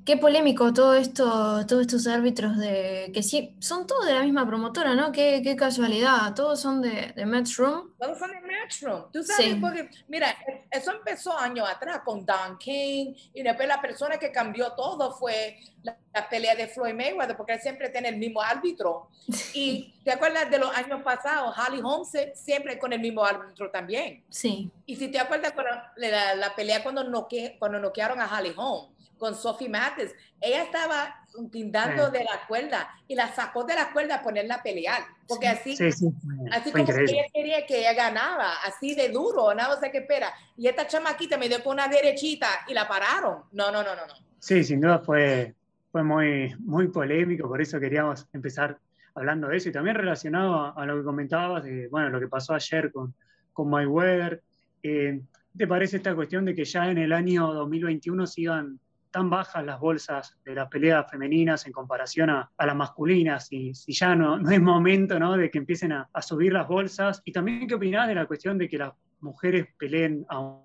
Qué 0.04 0.18
polémico 0.18 0.73
todo 0.75 0.94
esto, 0.94 1.64
todos 1.66 1.82
estos 1.82 2.06
árbitros 2.06 2.58
de 2.58 3.11
que 3.14 3.23
sí, 3.23 3.54
son 3.58 3.87
todos 3.87 4.04
de 4.04 4.12
la 4.12 4.20
misma 4.20 4.46
promotora, 4.46 4.94
¿no? 4.94 5.11
Qué, 5.12 5.40
qué 5.42 5.56
casualidad, 5.56 6.34
todos 6.34 6.61
son 6.61 6.82
de, 6.82 7.12
de 7.16 7.25
Matchroom. 7.25 7.90
Todos 7.99 8.18
son 8.18 8.30
de 8.30 8.40
Matchroom. 8.42 9.11
Tú 9.11 9.23
sabes, 9.23 9.56
porque, 9.58 9.88
mira, 10.08 10.37
eso 10.70 10.92
empezó 10.92 11.38
años 11.38 11.66
atrás 11.66 12.00
con 12.04 12.26
Don 12.26 12.58
King 12.58 13.14
y 13.32 13.42
después 13.42 13.66
la 13.66 13.80
persona 13.80 14.18
que 14.18 14.30
cambió 14.30 14.73
todo 14.73 15.11
fue 15.12 15.58
la, 15.82 15.96
pelea 16.28 16.54
de 16.54 16.68
Floyd 16.68 16.94
Mayweather, 16.94 17.37
porque 17.37 17.54
él 17.54 17.61
siempre 17.61 17.88
tiene 17.88 18.08
el 18.11 18.16
mismo 18.16 18.42
árbitro. 18.42 19.08
Y 19.54 19.94
te 20.04 20.12
acuerdas 20.12 20.50
de 20.50 20.58
los 20.58 20.75
años 20.76 21.02
pasados, 21.02 21.56
Holly 21.56 21.80
Holmes 21.82 22.11
siempre 22.34 22.78
con 22.78 22.92
el 22.92 23.00
mismo 23.00 23.25
árbitro 23.25 23.70
también. 23.70 24.23
Sí. 24.28 24.70
Y 24.84 24.96
si 24.96 25.08
te 25.08 25.18
acuerdas 25.18 25.54
la, 25.96 26.34
la 26.34 26.54
pelea 26.54 26.82
cuando, 26.82 27.04
noque, 27.04 27.56
cuando 27.58 27.78
noquearon 27.78 28.20
a 28.20 28.38
Holly 28.38 28.52
Holmes 28.56 28.94
con 29.25 29.35
Sophie 29.35 29.71
Mattes. 29.71 30.14
Ella 30.38 30.64
estaba 30.64 31.16
pintando 31.50 32.11
de 32.11 32.25
la 32.25 32.47
cuerda 32.47 32.90
y 33.09 33.14
la 33.14 33.33
sacó 33.33 33.64
de 33.64 33.75
la 33.75 33.90
cuerda 33.90 34.16
a 34.16 34.23
ponerla 34.23 34.57
a 34.57 34.62
pelear. 34.62 35.00
Porque 35.26 35.49
así, 35.49 35.73
así 35.83 36.71
como 36.71 36.85
ella 36.85 37.25
quería 37.33 37.64
que 37.64 37.78
ella 37.78 37.95
ganaba, 37.95 38.52
así 38.66 38.95
de 38.95 39.09
duro, 39.09 39.54
nada, 39.54 39.76
no 39.76 39.81
sé 39.81 39.90
qué 39.90 39.99
espera. 39.99 40.31
Y 40.59 40.69
esta 40.69 40.87
chamaquita 40.87 41.38
me 41.38 41.49
dio 41.49 41.64
con 41.64 41.73
una 41.73 41.88
derechita 41.88 42.49
y 42.69 42.75
la 42.75 42.87
pararon. 42.87 43.45
No, 43.52 43.73
no, 43.73 43.83
no, 43.83 43.97
no. 43.97 44.07
no. 44.07 44.14
Sí, 44.38 44.62
sin 44.62 44.83
duda 44.83 44.99
fue, 44.99 45.54
fue 45.90 46.02
muy, 46.02 46.54
muy 46.59 46.88
polémico, 46.88 47.49
por 47.49 47.62
eso 47.62 47.81
queríamos 47.81 48.26
empezar 48.35 48.78
hablando 49.14 49.49
de 49.49 49.57
eso 49.57 49.71
y 49.71 49.73
también 49.73 49.97
relacionado 49.97 50.78
a, 50.78 50.85
lo 50.85 50.99
que 50.99 51.04
comentabas, 51.04 51.64
de, 51.64 51.88
bueno, 51.88 52.11
lo 52.11 52.21
que 52.21 52.28
pasó 52.28 52.52
ayer 52.52 52.93
con, 52.93 53.14
con 53.54 53.71
Mayweather. 53.71 54.43
Eh, 54.83 55.23
¿Te 55.57 55.66
parece 55.66 55.97
esta 55.97 56.14
cuestión 56.14 56.45
de 56.45 56.54
que 56.54 56.66
ya 56.66 56.90
en 56.90 56.99
el 56.99 57.12
año 57.14 57.54
2021 57.54 58.26
sigan 58.26 58.81
tan 59.14 59.30
bajas 59.30 59.64
las 59.64 59.78
bolsas 59.78 60.37
de 60.44 60.56
las 60.56 60.68
peleas 60.68 61.09
femeninas 61.09 61.64
en 61.66 61.73
comparación 61.73 62.30
a, 62.30 62.50
las 62.59 62.75
masculinas, 62.75 63.47
y 63.52 63.73
si 63.73 63.92
ya 63.92 64.16
no, 64.16 64.40
no 64.40 64.50
es 64.50 64.61
momento 64.61 65.21
¿no? 65.21 65.37
de 65.37 65.52
que 65.52 65.59
empiecen 65.59 65.92
a, 65.92 66.11
subir 66.21 66.52
las 66.52 66.66
bolsas. 66.66 67.23
Y 67.25 67.30
también, 67.30 67.68
¿qué 67.68 67.76
opinás 67.76 68.09
de 68.09 68.16
la 68.16 68.26
cuestión 68.26 68.59
de 68.59 68.68
que 68.68 68.76
las 68.76 68.92
mujeres 69.21 69.68
peleen 69.78 70.26
a, 70.28 70.59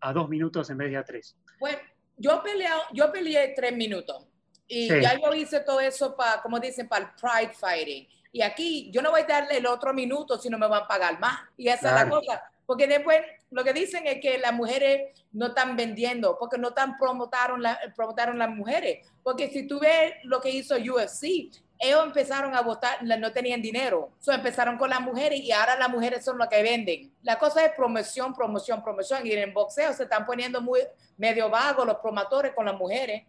a 0.00 0.12
dos 0.12 0.28
minutos 0.28 0.68
en 0.70 0.78
vez 0.78 0.90
de 0.90 0.96
a 0.96 1.04
tres? 1.04 1.36
Bueno, 1.60 1.78
yo, 2.16 2.42
peleado, 2.42 2.82
yo 2.92 3.12
peleé 3.12 3.54
tres 3.54 3.76
minutos. 3.76 4.26
Y 4.66 4.88
ya 4.88 5.14
yo 5.20 5.32
hice 5.32 5.60
todo 5.60 5.78
eso 5.78 6.16
para, 6.16 6.42
como 6.42 6.58
dicen, 6.58 6.88
para 6.88 7.04
el 7.04 7.10
pride 7.12 7.54
fighting. 7.54 8.08
Y 8.32 8.42
aquí 8.42 8.90
yo 8.90 9.02
no 9.02 9.12
voy 9.12 9.20
a 9.20 9.26
darle 9.26 9.58
el 9.58 9.66
otro 9.66 9.94
minuto 9.94 10.36
si 10.36 10.50
no 10.50 10.58
me 10.58 10.66
van 10.66 10.82
a 10.82 10.88
pagar 10.88 11.20
más. 11.20 11.38
Y 11.56 11.68
esa 11.68 11.90
es 11.90 11.94
la 11.94 12.10
cosa. 12.10 12.42
Porque 12.66 12.88
después 12.88 13.20
lo 13.54 13.62
que 13.62 13.72
dicen 13.72 14.04
es 14.08 14.20
que 14.20 14.36
las 14.38 14.52
mujeres 14.52 15.16
no 15.30 15.46
están 15.46 15.76
vendiendo, 15.76 16.36
porque 16.40 16.58
no 16.58 16.70
están 16.70 16.98
promotaron, 16.98 17.62
promotaron 17.94 18.36
las 18.36 18.50
mujeres. 18.50 19.06
Porque 19.22 19.48
si 19.48 19.68
tú 19.68 19.78
ves 19.78 20.14
lo 20.24 20.40
que 20.40 20.50
hizo 20.50 20.74
UFC, 20.74 21.52
ellos 21.78 22.04
empezaron 22.04 22.56
a 22.56 22.62
votar, 22.62 23.00
no 23.04 23.32
tenían 23.32 23.62
dinero. 23.62 24.10
So 24.18 24.32
empezaron 24.32 24.76
con 24.76 24.90
las 24.90 25.00
mujeres 25.00 25.38
y 25.38 25.52
ahora 25.52 25.78
las 25.78 25.88
mujeres 25.88 26.24
son 26.24 26.36
las 26.36 26.48
que 26.48 26.64
venden. 26.64 27.12
La 27.22 27.38
cosa 27.38 27.64
es 27.64 27.72
promoción, 27.76 28.34
promoción, 28.34 28.82
promoción. 28.82 29.24
Y 29.24 29.30
en 29.34 29.54
boxeo 29.54 29.92
se 29.92 30.02
están 30.02 30.26
poniendo 30.26 30.60
muy 30.60 30.80
medio 31.16 31.48
vagos 31.48 31.86
los 31.86 31.98
promotores 31.98 32.54
con 32.56 32.66
las 32.66 32.74
mujeres. 32.74 33.22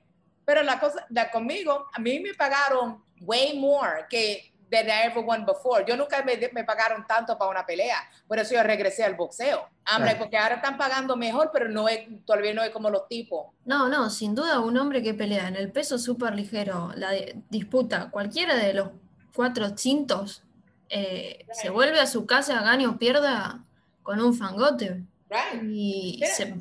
Pero 0.43 0.63
la 0.63 0.79
cosa, 0.79 1.05
conmigo, 1.31 1.85
a 1.93 1.99
mí 1.99 2.19
me 2.19 2.33
pagaron 2.33 3.03
way 3.21 3.59
more 3.59 4.05
que 4.09 4.54
than 4.75 4.87
I 4.87 5.05
ever 5.05 5.23
won 5.23 5.45
before. 5.45 5.85
Yo 5.87 5.95
nunca 5.95 6.23
me, 6.23 6.37
me, 6.53 6.63
pagaron 6.63 7.05
tanto 7.07 7.37
para 7.37 7.51
una 7.51 7.65
pelea, 7.65 7.97
por 8.27 8.39
eso 8.39 8.53
yo 8.53 8.63
regresé 8.63 9.03
al 9.03 9.15
boxeo. 9.15 9.67
Hambre, 9.85 10.15
porque 10.15 10.37
ahora 10.37 10.55
están 10.55 10.77
pagando 10.77 11.15
mejor, 11.15 11.51
pero 11.53 11.69
no 11.69 11.87
es, 11.87 12.07
todavía 12.25 12.53
no 12.53 12.63
es 12.63 12.71
como 12.71 12.89
los 12.89 13.07
tipos. 13.07 13.47
No, 13.65 13.87
no, 13.87 14.09
sin 14.09 14.35
duda 14.35 14.59
un 14.59 14.77
hombre 14.77 15.01
que 15.01 15.13
pelea 15.13 15.47
en 15.47 15.55
el 15.55 15.71
peso 15.71 15.97
súper 15.97 16.35
ligero, 16.35 16.91
la 16.95 17.11
disputa 17.49 18.09
cualquiera 18.09 18.55
de 18.55 18.73
los 18.73 18.89
cuatro 19.33 19.77
cintos, 19.77 20.43
eh, 20.89 21.45
se 21.51 21.69
vuelve 21.69 21.99
a 21.99 22.07
su 22.07 22.25
casa, 22.25 22.61
gane 22.61 22.87
o 22.87 22.97
pierda 22.97 23.63
con 24.03 24.21
un 24.21 24.33
fangote. 24.33 25.03
Right. 25.29 25.63
Y 25.63 26.21
se, 26.25 26.55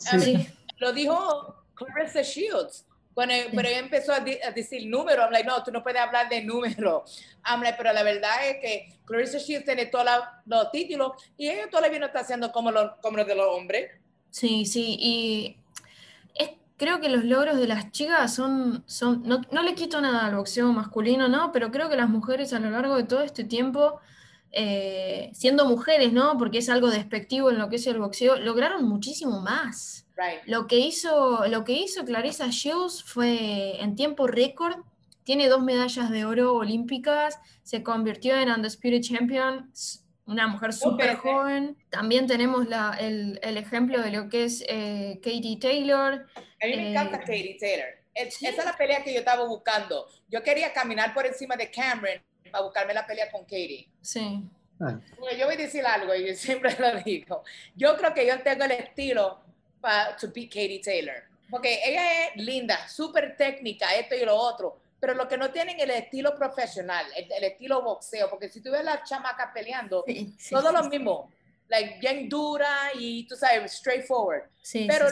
Lo 0.79 0.93
dijo 0.93 1.65
Clarissa 1.75 2.23
Shields 2.23 2.87
bueno, 3.15 3.33
pero 3.55 3.69
ella 3.69 3.79
empezó 3.79 4.13
a, 4.13 4.21
decir 4.21 4.87
números. 4.87 5.25
I'm 5.25 5.33
like, 5.33 5.47
no, 5.47 5.63
tú 5.63 5.71
no 5.71 5.83
puedes 5.83 6.01
hablar 6.01 6.29
de 6.29 6.43
números. 6.43 7.25
I'm 7.45 7.63
like, 7.63 7.77
pero 7.77 7.93
la 7.93 8.03
verdad 8.03 8.49
es 8.49 8.57
que 8.61 8.99
Clarissa 9.05 9.39
Shields 9.39 9.65
tiene 9.65 9.87
todos 9.87 10.07
los 10.47 10.71
títulos 10.71 11.13
y 11.37 11.49
ella 11.49 11.69
todavía 11.71 11.99
no 11.99 12.07
está 12.07 12.21
haciendo 12.21 12.51
como, 12.53 12.71
los, 12.71 12.93
como 13.01 13.19
los 13.19 13.27
de 13.27 13.35
los 13.35 13.47
hombres. 13.47 13.91
Sí, 14.31 14.67
sí, 14.67 14.97
y 14.99 15.57
creo 16.77 17.01
que 17.01 17.09
los 17.09 17.25
logros 17.25 17.57
de 17.59 17.67
las 17.67 17.91
chicas 17.93 18.35
son, 18.35 18.85
son 18.87 19.23
no, 19.25 19.43
no, 19.51 19.63
le 19.63 19.75
quito 19.75 20.01
nada 20.01 20.27
al 20.27 20.37
boxeo 20.37 20.73
masculino, 20.73 21.29
¿no? 21.29 21.53
Pero 21.53 21.71
creo 21.71 21.89
que 21.89 21.97
las 21.97 22.09
mujeres 22.09 22.53
a 22.53 22.59
lo 22.59 22.71
largo 22.71 22.97
de 22.97 23.05
todo 23.05 23.23
este 23.23 23.45
tiempo, 23.45 24.01
eh, 24.53 25.31
siendo 25.35 25.67
mujeres, 25.67 26.13
¿no? 26.13 26.37
Porque 26.39 26.59
es 26.59 26.69
algo 26.69 26.91
despectivo 26.91 27.51
en 27.51 27.59
lo 27.59 27.69
que 27.69 27.77
es 27.77 27.87
el 27.87 27.99
boxeo, 27.99 28.37
lograron 28.37 28.89
muchísimo 28.89 29.41
más. 29.41 30.04
Lo, 30.47 30.67
que 30.67 30.79
hizo, 30.79 31.47
lo 31.47 31.65
que 31.65 31.73
hizo 31.73 32.05
Clarissa 32.05 32.49
Shields 32.49 33.03
fue 33.03 33.81
en 33.83 33.97
tiempo 33.97 34.27
récord, 34.27 34.77
tiene 35.25 35.49
dos 35.49 35.63
medallas 35.63 36.11
de 36.11 36.25
oro 36.25 36.55
olímpicas, 36.55 37.39
se 37.63 37.83
convirtió 37.83 38.39
en 38.39 38.51
Undisputed 38.51 39.01
Champion, 39.01 39.71
una 40.27 40.47
mujer 40.47 40.73
súper 40.73 41.17
joven. 41.17 41.77
También 41.91 42.27
tenemos 42.27 42.69
la, 42.69 42.97
el, 43.01 43.39
el, 43.43 43.57
ejemplo 43.57 44.01
de 44.01 44.11
lo 44.11 44.29
que 44.29 44.45
es 44.45 44.65
eh, 44.69 45.21
Katie 45.23 45.59
Taylor. 45.59 46.27
A 46.63 46.67
mí 46.67 46.77
me 46.77 46.91
encanta 46.91 47.17
eh, 47.17 47.21
Katie 47.21 47.57
Taylor. 47.59 47.89
Esa 48.15 48.49
es 48.49 48.65
la 48.65 48.77
pelea 48.77 49.03
que 49.03 49.13
yo 49.13 49.19
estaba 49.19 49.45
buscando. 49.45 50.07
Yo 50.29 50.43
quería 50.43 50.73
caminar 50.73 51.13
por 51.13 51.27
encima 51.27 51.57
de 51.57 51.71
Cameron 51.71 52.23
para 52.51 52.65
buscarme 52.65 52.95
la 52.95 53.07
pelea 53.07 53.31
con 53.31 53.43
Katie. 53.43 53.89
Sí. 54.01 54.43
yo 54.79 55.47
voy 55.47 55.55
a 55.55 55.59
decir 55.59 55.85
algo 55.85 56.15
y 56.15 56.29
yo 56.29 56.35
siempre 56.35 56.75
lo 56.79 57.03
digo. 57.03 57.43
Yo 57.75 57.97
creo 57.97 58.15
que 58.15 58.27
yo 58.27 58.41
tengo 58.43 58.65
el 58.65 58.73
estilo 58.73 59.44
para 59.85 60.17
to 60.17 60.29
beat 60.29 60.49
Katie 60.49 60.81
Taylor. 60.83 61.23
Porque 61.51 61.79
ella 61.85 62.29
es 62.29 62.37
linda, 62.37 62.89
súper 62.89 63.37
técnica, 63.37 63.95
esto 63.95 64.15
y 64.15 64.25
lo 64.25 64.35
otro, 64.35 64.79
pero 64.99 65.13
lo 65.13 65.29
que 65.29 65.37
no 65.37 65.51
tienen 65.51 65.77
es 65.77 65.83
el 65.83 65.91
estilo 65.91 66.35
profesional, 66.35 67.05
el, 67.15 67.45
estilo 67.45 67.83
boxeo, 67.83 68.31
porque 68.31 68.49
si 68.49 68.63
tú 68.63 68.71
ves 68.71 68.81
a 68.81 68.85
las 68.85 69.09
chamacas 69.09 69.51
peleando, 69.53 70.03
todo 70.51 70.73
lo 70.73 70.85
mismo, 70.85 71.31
like, 71.69 71.99
bien 72.01 72.31
dura 72.31 72.91
y 72.99 73.27
tú 73.27 73.37
sabes, 73.37 73.73
straightforward. 73.73 74.45
pero 74.87 75.09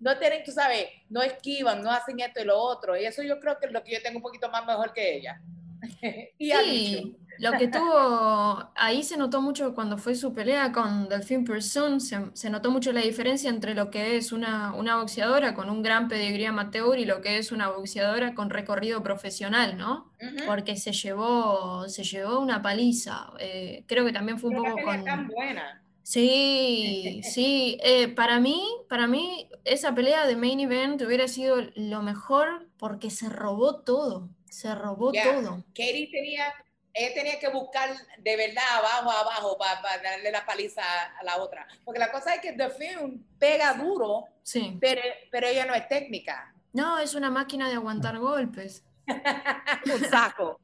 no 0.00 0.18
tienen, 0.18 0.42
tú 0.42 0.50
sabes, 0.50 0.88
no 1.08 1.22
esquivan, 1.22 1.80
no 1.80 1.92
hacen 1.92 2.18
esto 2.18 2.40
y 2.40 2.44
lo 2.44 2.58
otro, 2.58 2.96
y 2.96 3.06
eso 3.06 3.22
yo 3.22 3.38
creo 3.38 3.56
que 3.60 3.66
es 3.66 3.72
lo 3.72 3.84
que 3.84 3.92
yo 3.92 4.02
tengo 4.02 4.16
un 4.16 4.22
poquito 4.22 4.50
más 4.50 4.66
mejor 4.66 4.92
que 4.92 5.14
ella. 5.14 5.40
y 6.38 6.50
sí, 6.50 7.16
lo 7.38 7.52
que 7.52 7.68
tuvo, 7.68 8.70
ahí 8.74 9.02
se 9.02 9.16
notó 9.16 9.40
mucho 9.40 9.74
cuando 9.74 9.98
fue 9.98 10.14
su 10.14 10.32
pelea 10.32 10.72
con 10.72 11.08
Delphine 11.08 11.44
Person, 11.44 12.00
se, 12.00 12.50
notó 12.50 12.70
mucho 12.70 12.92
la 12.92 13.00
diferencia 13.00 13.50
entre 13.50 13.74
lo 13.74 13.90
que 13.90 14.16
es 14.16 14.32
una, 14.32 14.74
una 14.74 14.96
boxeadora 14.96 15.54
con 15.54 15.70
un 15.70 15.82
gran 15.82 16.08
pedigrí 16.08 16.44
amateur 16.44 16.98
y 16.98 17.04
lo 17.04 17.20
que 17.20 17.38
es 17.38 17.52
una 17.52 17.68
boxeadora 17.68 18.34
con 18.34 18.50
recorrido 18.50 19.02
profesional, 19.02 19.76
¿no? 19.76 20.12
Porque 20.46 20.76
se 20.76 20.92
llevó, 20.92 21.88
se 21.88 22.02
llevó 22.02 22.40
una 22.40 22.60
paliza. 22.60 23.32
Eh, 23.38 23.84
creo 23.86 24.04
que 24.04 24.12
también 24.12 24.38
fue 24.38 24.50
un 24.50 24.56
poco 24.56 24.82
con... 24.82 25.04
Tan 25.04 25.28
buena. 25.28 25.82
Sí, 26.08 27.20
sí. 27.34 27.78
Eh, 27.82 28.08
para 28.08 28.40
mí, 28.40 28.66
para 28.88 29.06
mí, 29.06 29.48
esa 29.64 29.94
pelea 29.94 30.26
de 30.26 30.36
main 30.36 30.58
event 30.58 31.02
hubiera 31.02 31.28
sido 31.28 31.56
lo 31.76 32.00
mejor 32.02 32.66
porque 32.78 33.10
se 33.10 33.28
robó 33.28 33.80
todo. 33.80 34.30
Se 34.48 34.74
robó 34.74 35.12
todo. 35.12 35.64
Katie 35.74 36.08
tenía, 36.10 36.46
ella 36.94 37.14
tenía 37.14 37.38
que 37.38 37.48
buscar 37.48 37.90
de 38.18 38.36
verdad 38.36 38.64
abajo, 38.76 39.10
abajo, 39.10 39.58
para, 39.58 40.02
darle 40.02 40.30
la 40.30 40.44
paliza 40.44 40.82
a, 40.82 41.22
la 41.24 41.36
otra. 41.38 41.66
Porque 41.84 42.00
la 42.00 42.10
cosa 42.10 42.34
es 42.34 42.40
que 42.40 42.52
The 42.52 42.70
Film 42.70 43.24
pega 43.38 43.74
duro, 43.74 44.26
sí. 44.42 44.76
pero, 44.80 45.00
pero 45.30 45.46
ella 45.46 45.66
no 45.66 45.74
es 45.74 45.86
técnica. 45.88 46.52
No, 46.72 46.98
es 46.98 47.14
una 47.14 47.30
máquina 47.30 47.68
de 47.68 47.74
aguantar 47.74 48.18
golpes. 48.18 48.84
un 49.06 50.04
saco. 50.10 50.60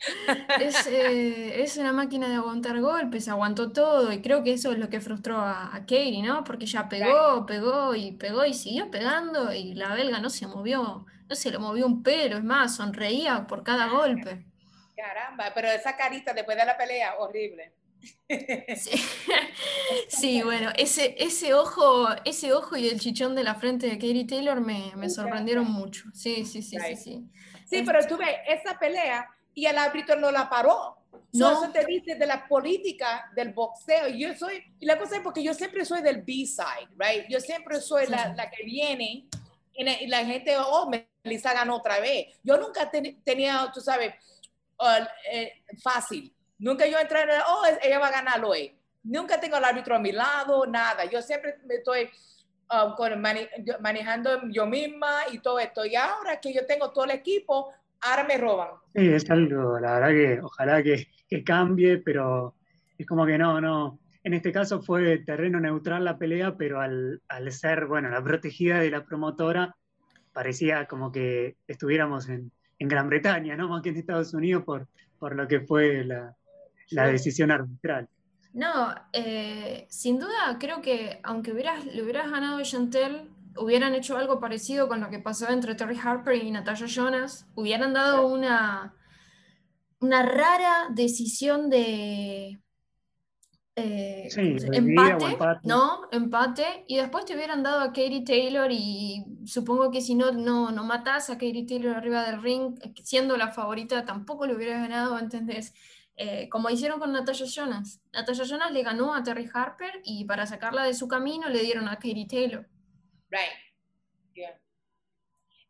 es, 0.61 0.87
eh, 0.87 1.62
es, 1.62 1.78
una 1.78 1.93
máquina 1.93 2.28
de 2.28 2.35
aguantar 2.35 2.78
golpes, 2.81 3.28
aguantó 3.28 3.73
todo 3.73 4.12
y 4.12 4.21
creo 4.21 4.43
que 4.43 4.52
eso 4.52 4.73
es 4.73 4.78
lo 4.78 4.90
que 4.90 5.00
frustró 5.00 5.38
a, 5.38 5.75
a 5.75 5.81
Katie, 5.81 6.23
¿no? 6.23 6.45
Porque 6.45 6.66
ya 6.66 6.88
pegó, 6.88 7.47
pegó 7.47 7.95
y 7.95 8.12
pegó 8.12 8.45
y 8.45 8.52
siguió 8.52 8.90
pegando 8.90 9.52
y 9.52 9.75
la 9.75 9.95
belga 9.95 10.19
no 10.19 10.28
se 10.28 10.47
movió 10.47 11.07
no 11.28 11.35
se 11.35 11.50
le 11.50 11.59
movió 11.59 11.87
un 11.87 12.02
pelo, 12.02 12.37
es 12.37 12.45
más, 12.45 12.76
sonreía 12.76 13.47
por 13.47 13.62
cada 13.62 13.88
golpe. 13.88 14.45
Caramba, 14.97 15.53
pero 15.55 15.69
esa 15.69 15.97
carita 15.97 16.33
después 16.33 16.57
de 16.57 16.65
la 16.65 16.77
pelea, 16.77 17.17
horrible. 17.19 17.73
Sí, 20.09 20.43
bueno, 20.43 20.71
ese, 20.77 21.15
ese, 21.19 21.55
ojo, 21.55 22.09
ese 22.25 22.53
ojo 22.53 22.77
y 22.77 22.89
el 22.89 23.01
chichón 23.01 23.35
de 23.35 23.45
la 23.45 23.55
frente 23.55 23.87
de 23.87 23.93
Katie 23.93 24.27
Taylor 24.27 24.61
me, 24.61 24.93
me 24.97 25.11
sorprendieron 25.11 25.71
mucho. 25.71 26.05
Sí, 26.13 26.45
sí, 26.45 26.63
sí, 26.63 26.79
sí, 26.79 26.97
sí. 26.97 27.25
Sí, 27.67 27.83
pero 27.85 28.07
tú 28.07 28.17
ves 28.17 28.37
esa 28.49 28.79
pelea 28.79 29.29
y 29.55 29.67
el 29.67 29.79
árbitro 29.79 30.17
no 30.17 30.31
la 30.31 30.49
paró. 30.49 30.97
No. 31.33 31.53
Eso 31.53 31.73
te 31.73 31.85
dice 31.85 32.15
de 32.15 32.27
la 32.27 32.47
política 32.47 33.31
del 33.35 33.53
boxeo. 33.53 34.09
Yo 34.09 34.35
soy, 34.35 34.63
y 34.79 34.87
la 34.87 34.99
cosa 34.99 35.17
es 35.17 35.23
porque 35.23 35.43
yo 35.43 35.53
siempre 35.53 35.85
soy 35.85 36.01
del 36.01 36.23
B-side, 36.23 36.91
right? 36.97 37.27
Yo 37.29 37.41
siempre 37.41 37.81
soy 37.81 38.07
la, 38.07 38.33
la, 38.35 38.51
que 38.51 38.65
viene 38.65 39.29
y 39.77 40.07
la, 40.07 40.25
gente, 40.25 40.57
oh, 40.57 40.89
Melissa 41.25 41.53
ganó 41.53 41.77
otra 41.77 41.99
vez. 41.99 42.29
Yo 42.43 42.57
nunca 42.57 42.91
tenía, 42.91 43.71
tú 43.75 43.81
sabes, 43.81 44.15
fácil. 45.83 46.35
Nunca 46.59 46.87
yo 46.87 46.99
entré 46.99 47.23
en 47.23 47.31
el, 47.31 47.40
oh, 47.47 47.62
ella 47.83 47.99
va 47.99 48.09
a 48.09 48.12
ganar 48.12 48.45
hoy. 48.45 48.76
Nunca 49.02 49.38
tengo 49.40 49.57
al 49.57 49.64
árbitro 49.64 49.97
a 49.97 49.99
mi 49.99 50.12
lado, 50.12 50.66
nada. 50.66 51.04
Yo 51.04 51.21
siempre 51.21 51.59
me 51.66 51.76
estoy 51.76 52.09
um, 52.71 53.21
manejando 53.81 54.49
yo 54.50 54.66
misma 54.66 55.19
y 55.31 55.40
todo 55.40 55.59
esto. 55.59 55.85
Y 55.85 55.95
ahora 55.95 56.40
que 56.40 56.54
yo 56.54 56.64
tengo 56.66 56.90
todo 56.90 57.04
el 57.04 57.11
equipo, 57.11 57.73
ahora 58.00 58.25
me 58.25 58.38
roban. 58.38 58.69
Sí, 58.95 59.09
es 59.09 59.31
algo, 59.31 59.78
la 59.78 59.99
verdad 59.99 60.09
que 60.09 60.40
ojalá 60.43 60.83
que, 60.83 61.09
que 61.28 61.45
cambie, 61.45 61.99
pero 61.99 62.54
es 62.97 63.07
como 63.07 63.26
que 63.26 63.37
no, 63.37 63.61
no, 63.61 63.99
en 64.25 64.33
este 64.33 64.52
caso 64.52 64.81
fue 64.81 65.19
terreno 65.19 65.61
neutral 65.61 66.04
la 66.04 66.16
pelea, 66.16 66.57
pero 66.57 66.81
al, 66.81 67.21
ser, 67.50 67.85
bueno, 67.85 68.09
la 68.09 68.25
protegida 68.25 68.81
de 68.81 68.90
la 68.90 69.04
promotora, 69.04 69.76
parecía 70.33 70.87
como 70.87 71.12
que 71.12 71.57
estuviéramos 71.69 72.28
en, 72.31 72.50
Gran 72.78 73.09
Bretaña, 73.09 73.57
¿no? 73.57 73.69
Más 73.69 73.83
que 73.83 73.90
en 73.90 73.97
Estados 73.97 74.35
Unidos 74.35 74.64
por, 74.64 74.87
por 75.19 75.35
lo 75.35 75.47
que 75.49 75.61
fue 75.61 76.04
la, 76.04 76.35
decisión 76.90 77.50
arbitral. 77.50 78.09
No, 78.52 78.95
eh, 79.12 79.87
sin 79.88 80.19
duda 80.19 80.59
creo 80.61 80.81
que 80.81 81.21
aunque 81.23 81.52
hubieras, 81.52 81.85
le 81.87 82.02
hubieras 82.02 82.31
ganado 82.31 82.59
a 82.59 82.62
Chantel, 82.62 83.28
hubieran 83.57 83.95
hecho 83.95 84.16
algo 84.16 84.40
parecido 84.40 84.88
con 84.88 85.00
lo 85.00 85.11
que 85.11 85.19
pasó 85.19 85.49
entre 85.50 85.75
Terry 85.75 85.99
Harper 86.02 86.43
y 86.43 86.50
Natalia 86.50 86.87
Jonas, 86.87 87.47
hubieran 87.54 87.93
dado 87.93 88.26
una, 88.26 88.95
una 90.00 90.23
rara 90.23 90.88
decisión 90.90 91.71
de, 91.71 92.61
eh, 93.76 94.28
Sí, 94.31 94.40
¿cómo 94.40 94.59
se- 94.59 94.66
reñida 94.69 95.02
o 95.02 95.07
empate, 95.12 95.33
empate. 95.33 95.61
¿no? 95.69 96.09
Empate, 96.12 96.85
y 96.87 96.97
después 96.97 97.25
te 97.25 97.35
hubieran 97.35 97.62
dado 97.62 97.81
a 97.81 97.88
Katie 97.88 98.23
Taylor 98.25 98.71
y 98.71 99.25
supongo 99.47 99.90
que 99.90 100.00
si 100.00 100.14
no, 100.14 100.31
no, 100.33 100.71
no 100.71 100.85
matás 100.85 101.28
a 101.31 101.35
Katie 101.35 101.66
Taylor 101.66 101.97
arriba 101.97 102.25
del 102.25 102.40
ring, 102.43 102.78
eh, 102.83 102.93
siendo 103.02 103.37
la 103.37 103.49
favorita, 103.52 104.04
tampoco 104.04 104.47
le 104.47 104.54
hubieras 104.54 104.81
ganado, 104.81 105.19
¿entendés? 105.19 105.75
Eh, 106.16 106.49
como 106.49 106.71
hicieron 106.71 107.00
con 107.00 107.12
Natasha 107.12 107.45
Jonas. 107.47 108.00
Natasha 108.12 108.45
Jonas 108.45 108.71
le 108.71 108.85
ganó 108.85 109.12
a 109.14 109.23
Terry 109.25 109.50
Harper 109.52 110.00
y 110.04 110.25
para 110.25 110.47
sacarla 110.47 110.85
de 110.85 110.95
su 110.95 111.09
camino 111.09 111.49
le 111.49 111.59
dieron 111.61 111.88
a 111.88 111.97
Katie 111.97 112.26
Taylor. 112.28 112.69
Right. 113.31 113.50
Yeah. 114.35 114.61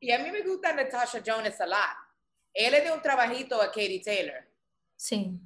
Y 0.00 0.10
a 0.12 0.18
mí 0.18 0.30
me 0.30 0.42
gusta 0.42 0.74
Natasha 0.74 1.22
Jonas 1.24 1.58
a 1.62 1.66
lot. 1.66 1.78
Él 2.52 2.72
le 2.72 2.82
dio 2.82 2.94
un 2.94 3.00
trabajito 3.00 3.60
a 3.62 3.68
Katie 3.68 4.02
Taylor. 4.04 4.46
Sí, 4.96 5.40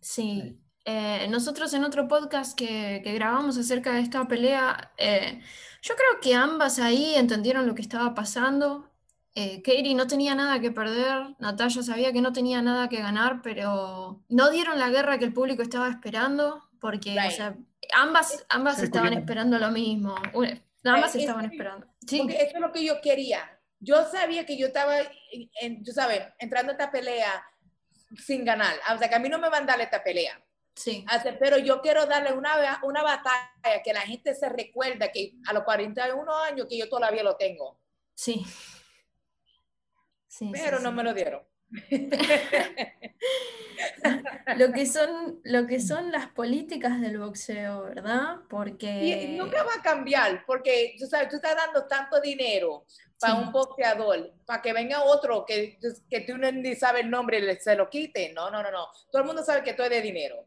sí. 0.00 0.60
Eh, 0.84 1.26
nosotros 1.30 1.72
en 1.72 1.84
otro 1.84 2.08
podcast 2.08 2.56
que, 2.58 3.00
que 3.02 3.14
grabamos 3.14 3.56
acerca 3.56 3.92
de 3.94 4.00
esta 4.00 4.26
pelea, 4.28 4.92
eh, 4.98 5.40
yo 5.82 5.94
creo 5.96 6.20
que 6.20 6.34
ambas 6.34 6.78
ahí 6.78 7.14
entendieron 7.14 7.66
lo 7.66 7.74
que 7.74 7.82
estaba 7.82 8.14
pasando. 8.14 8.90
Eh, 9.34 9.62
Katie 9.62 9.94
no 9.94 10.06
tenía 10.06 10.34
nada 10.34 10.60
que 10.60 10.70
perder, 10.70 11.34
Natalia 11.38 11.82
sabía 11.82 12.12
que 12.12 12.20
no 12.20 12.32
tenía 12.32 12.62
nada 12.62 12.88
que 12.88 13.00
ganar, 13.00 13.40
pero 13.42 14.20
no 14.28 14.50
dieron 14.50 14.78
la 14.78 14.90
guerra 14.90 15.18
que 15.18 15.24
el 15.24 15.32
público 15.32 15.62
estaba 15.62 15.88
esperando, 15.88 16.68
porque 16.80 17.10
o 17.18 17.20
Right. 17.22 17.32
sea, 17.32 17.56
ambas, 17.94 18.44
ambas 18.48 18.76
Sí, 18.76 18.84
estaban 18.84 19.12
esperando 19.14 19.58
lo 19.58 19.70
mismo. 19.70 20.14
Una- 20.34 20.60
Ambas 20.84 21.14
Right, 21.14 21.22
estaban 21.22 21.46
es- 21.46 21.52
esperando. 21.52 21.86
Sí, 22.06 22.18
Porque 22.18 22.36
eso 22.42 22.56
es 22.56 22.60
lo 22.60 22.70
que 22.70 22.84
yo 22.84 23.00
quería. 23.00 23.58
Yo 23.80 24.04
sabía 24.04 24.44
que 24.44 24.58
yo 24.58 24.66
estaba, 24.66 24.98
en, 25.00 25.50
en- 25.62 25.82
tú 25.82 25.92
sabes, 25.92 26.22
entrando 26.38 26.70
a 26.72 26.74
esta 26.74 26.90
pelea 26.90 27.42
sin 28.22 28.44
ganar. 28.44 28.74
O 28.94 28.98
sea, 28.98 29.08
que 29.08 29.14
a 29.14 29.18
mí 29.18 29.30
no 29.30 29.38
me 29.38 29.48
van 29.48 29.62
a 29.62 29.66
dar 29.66 29.80
esta 29.80 30.04
pelea. 30.04 30.38
Sí, 30.74 31.04
pero 31.38 31.58
yo 31.58 31.80
quiero 31.80 32.06
darle 32.06 32.32
una, 32.32 32.80
una 32.82 33.02
batalla 33.02 33.82
que 33.84 33.92
la 33.92 34.00
gente 34.02 34.34
se 34.34 34.48
recuerda 34.48 35.10
que 35.12 35.34
a 35.46 35.52
los 35.52 35.64
41 35.64 36.36
años 36.38 36.66
que 36.68 36.78
yo 36.78 36.88
todavía 36.88 37.22
lo 37.22 37.36
tengo. 37.36 37.78
sí. 38.14 38.44
Sí, 40.26 40.46
sí, 40.46 40.50
Pero 40.52 40.80
no 40.80 40.88
sí. 40.90 40.94
me 40.96 41.04
lo 41.04 41.14
dieron. 41.14 41.42
Lo 44.56 44.72
que 44.72 44.86
son, 44.86 45.40
lo 45.44 45.66
que 45.66 45.80
son 45.80 46.12
las 46.12 46.28
políticas 46.28 47.00
del 47.00 47.18
boxeo, 47.18 47.82
¿verdad? 47.84 48.36
Porque 48.48 48.86
Y 48.90 49.36
nunca 49.36 49.62
va 49.64 49.74
a 49.78 49.82
cambiar, 49.82 50.44
porque 50.46 50.94
tú 50.98 51.06
sabes, 51.06 51.28
tú 51.28 51.36
estás 51.36 51.56
dando 51.56 51.86
tanto 51.86 52.20
dinero 52.20 52.86
para 53.18 53.34
un 53.34 53.52
boxeador, 53.52 54.32
para 54.44 54.60
que 54.62 54.72
venga 54.72 55.02
otro 55.04 55.44
que, 55.46 55.78
que 56.10 56.20
tú 56.20 56.36
no- 56.36 56.52
ni 56.52 56.74
sabes 56.76 57.04
el 57.04 57.10
nombre 57.10 57.38
y 57.38 57.56
se 57.56 57.74
lo 57.74 57.88
quite. 57.88 58.32
No, 58.32 58.50
no, 58.50 58.62
no, 58.62 58.70
no. 58.70 58.86
Todo 59.10 59.22
el 59.22 59.26
mundo 59.26 59.42
sabe 59.42 59.62
que 59.62 59.72
todo 59.74 59.86
es 59.86 59.92
de 59.92 60.02
dinero. 60.02 60.46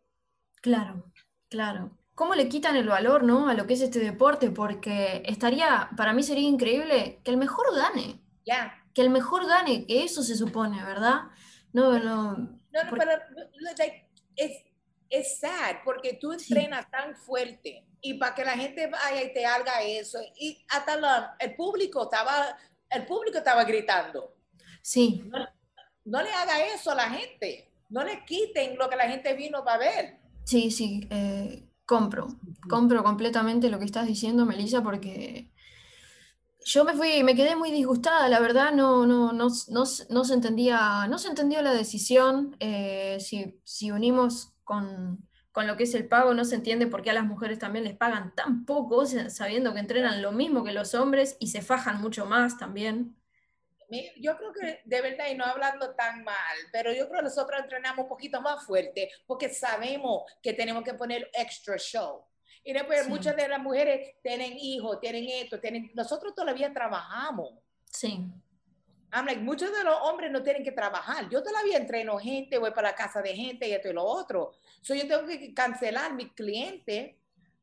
Claro, 0.67 1.03
claro. 1.49 1.91
¿Cómo 2.13 2.35
le 2.35 2.49
quitan 2.49 2.75
el 2.75 2.89
valor, 2.89 3.23
¿no? 3.23 3.47
a 3.47 3.53
lo 3.53 3.65
que 3.67 3.75
es 3.75 3.81
este 3.81 3.99
deporte? 3.99 4.51
Porque 4.51 5.23
estaría, 5.25 5.89
para 5.95 6.11
mí 6.13 6.23
sería 6.23 6.49
increíble 6.49 7.21
que 7.23 7.31
el 7.31 7.37
mejor 7.37 7.73
gane, 7.73 8.19
Ya. 8.45 8.83
que 8.93 9.01
el 9.01 9.09
mejor 9.09 9.47
gane, 9.47 9.85
que 9.85 10.03
eso 10.03 10.23
se 10.23 10.35
supone, 10.35 10.83
¿verdad? 10.83 11.21
No, 11.71 11.97
no, 11.99 12.33
No, 12.37 12.83
no, 12.83 12.89
Por- 12.89 12.99
pero 12.99 13.11
like, 13.77 14.09
es, 14.35 14.51
es 15.09 15.39
sad 15.39 15.77
porque 15.85 16.17
tú 16.19 16.33
Sí. 16.37 16.53
entrenas 16.53 16.89
tan 16.91 17.15
fuerte 17.15 17.85
y 18.01 18.15
para 18.15 18.35
que 18.35 18.43
la 18.43 18.57
gente 18.57 18.87
vaya 18.87 19.23
y 19.23 19.33
te 19.33 19.45
haga 19.45 19.81
eso 19.83 20.19
y 20.35 20.65
hasta 20.69 20.97
la- 20.99 21.35
el 21.39 21.55
público 21.55 22.03
estaba 22.03 22.57
el 22.89 23.05
público 23.05 23.37
estaba 23.37 23.63
gritando 23.63 24.35
sí, 24.81 25.23
no 26.05 26.21
le 26.21 26.31
haga 26.33 26.65
eso 26.75 26.91
a 26.91 26.95
la 26.95 27.09
gente 27.09 27.71
no 27.89 28.03
le 28.03 28.23
quiten 28.25 28.77
lo 28.77 28.89
que 28.89 28.95
la 28.97 29.09
gente 29.09 29.33
vino 29.33 29.63
para 29.63 29.77
ver 29.79 30.17
sí, 30.49 30.71
sí, 30.71 31.07
eh, 31.11 31.69
compro, 31.85 32.27
compro 32.69 33.03
completamente 33.03 33.69
lo 33.69 33.79
que 33.79 33.85
estás 33.85 34.07
diciendo, 34.07 34.45
Melissa, 34.45 34.81
porque 34.83 35.51
yo 36.65 36.83
me 36.83 36.93
fui, 36.93 37.23
me 37.23 37.35
quedé 37.35 37.55
muy 37.55 37.71
disgustada, 37.71 38.27
la 38.29 38.39
verdad, 38.39 38.73
no, 38.73 39.05
no, 39.05 39.31
no, 39.31 39.47
no, 39.69 39.85
se- 39.85 40.13
no 40.13 40.23
se 40.25 40.33
entendía, 40.33 41.07
no 41.07 41.17
se 41.17 41.29
entendió 41.29 41.61
la 41.61 41.73
decisión, 41.73 42.55
eh, 42.59 43.17
si, 43.21 43.59
si 43.63 43.91
unimos 43.91 44.53
con, 44.65 45.27
con 45.53 45.65
lo 45.67 45.77
que 45.77 45.83
es 45.83 45.93
el 45.95 46.07
pago, 46.07 46.33
no 46.33 46.43
se 46.45 46.55
entiende 46.55 46.87
por 46.87 47.01
qué 47.03 47.11
a 47.11 47.13
las 47.13 47.25
mujeres 47.25 47.59
también 47.59 47.85
les 47.85 47.95
pagan 47.97 48.33
tan 48.35 48.65
poco, 48.65 49.05
sa- 49.05 49.29
sabiendo 49.29 49.73
que 49.73 49.79
entrenan 49.79 50.21
lo 50.21 50.31
mismo 50.33 50.63
que 50.63 50.73
los 50.73 50.93
hombres 50.95 51.37
y 51.39 51.47
se 51.47 51.61
fajan 51.61 52.01
mucho 52.01 52.25
más 52.25 52.57
también. 52.57 53.16
Yo 54.17 54.35
creo 54.37 54.51
que 54.53 54.81
de 54.83 55.01
verdad 55.01 55.27
y 55.29 55.35
no 55.35 55.45
hablando 55.45 55.95
tan 55.95 56.23
mal 56.23 56.57
pero 56.71 56.91
yo 56.91 57.07
creo 57.07 57.19
que 57.19 57.25
nosotros 57.25 57.61
entrenamos 57.61 58.03
un 58.03 58.09
poquito 58.09 58.41
más 58.41 58.65
fuerte 58.65 59.09
porque 59.25 59.49
sabemos 59.49 60.23
que 60.41 60.53
tenemos 60.53 60.83
que 60.83 60.93
poner 60.93 61.29
extra 61.33 61.77
show 61.77 62.25
y 62.63 62.73
después 62.73 63.03
Sí. 63.03 63.09
muchas 63.09 63.35
de 63.35 63.47
las 63.47 63.59
mujeres 63.59 64.15
tienen 64.21 64.57
hijos 64.57 64.99
tienen 64.99 65.25
esto 65.29 65.59
tienen 65.59 65.91
nosotros 65.93 66.35
todavía 66.35 66.73
trabajamos 66.73 67.53
Sí, 67.89 68.19
I'm 69.13 69.25
like, 69.25 69.39
muchos 69.39 69.71
de 69.71 69.83
los 69.85 69.95
hombres 70.01 70.29
no 70.29 70.43
tienen 70.43 70.65
que 70.65 70.73
trabajar. 70.73 71.29
Yo 71.29 71.41
todavía 71.41 71.77
entreno 71.77 72.19
gente, 72.19 72.57
voy 72.57 72.71
para 72.71 72.89
la 72.89 72.95
casa 72.95 73.21
de 73.21 73.33
gente 73.33 73.65
y 73.67 73.71
esto 73.71 73.87
y 73.87 73.93
lo 73.93 74.03
otro. 74.03 74.51
So 74.81 74.93
yo 74.93 75.07
tengo 75.07 75.25
que 75.25 75.53
cancelar 75.53 76.13
mi 76.13 76.29
cliente 76.31 77.17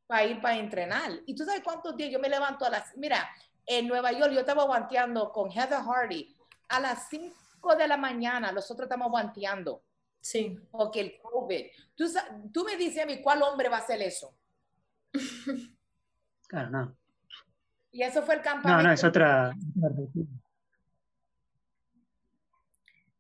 para 0.06 0.24
ir 0.24 0.40
para 0.40 0.56
entrenar. 0.56 1.10
Y 1.26 1.34
tú 1.34 1.44
sabes 1.44 1.60
cuántos 1.62 1.94
días 1.98 2.10
yo 2.10 2.18
me 2.18 2.30
levanto 2.30 2.64
a 2.64 2.70
las... 2.70 2.96
Mira, 2.96 3.28
en 3.66 3.88
Nueva 3.88 4.12
York 4.12 4.32
yo 4.32 4.40
estaba 4.40 4.64
guanteando 4.64 5.32
con 5.32 5.50
Heather 5.50 5.80
Hardy 5.80 6.36
a 6.68 6.80
las 6.80 7.08
5 7.08 7.76
de 7.76 7.88
la 7.88 7.96
mañana. 7.96 8.52
Nosotros 8.52 8.86
estamos 8.86 9.10
guanteando 9.10 9.82
sí. 10.20 10.58
porque 10.70 11.00
el 11.00 11.18
COVID. 11.20 11.64
Tú, 11.94 12.04
tú 12.52 12.64
me 12.64 12.76
dices 12.76 13.02
a 13.02 13.06
mí, 13.06 13.20
¿cuál 13.22 13.42
hombre 13.42 13.68
va 13.68 13.76
a 13.78 13.80
hacer 13.80 14.00
eso? 14.02 14.34
Claro, 16.46 16.70
no. 16.70 16.96
Y 17.90 18.02
eso 18.02 18.22
fue 18.22 18.34
el 18.34 18.40
No, 18.40 18.44
campamento. 18.44 18.82
no, 18.86 18.92
es 18.92 19.02
otra. 19.02 19.56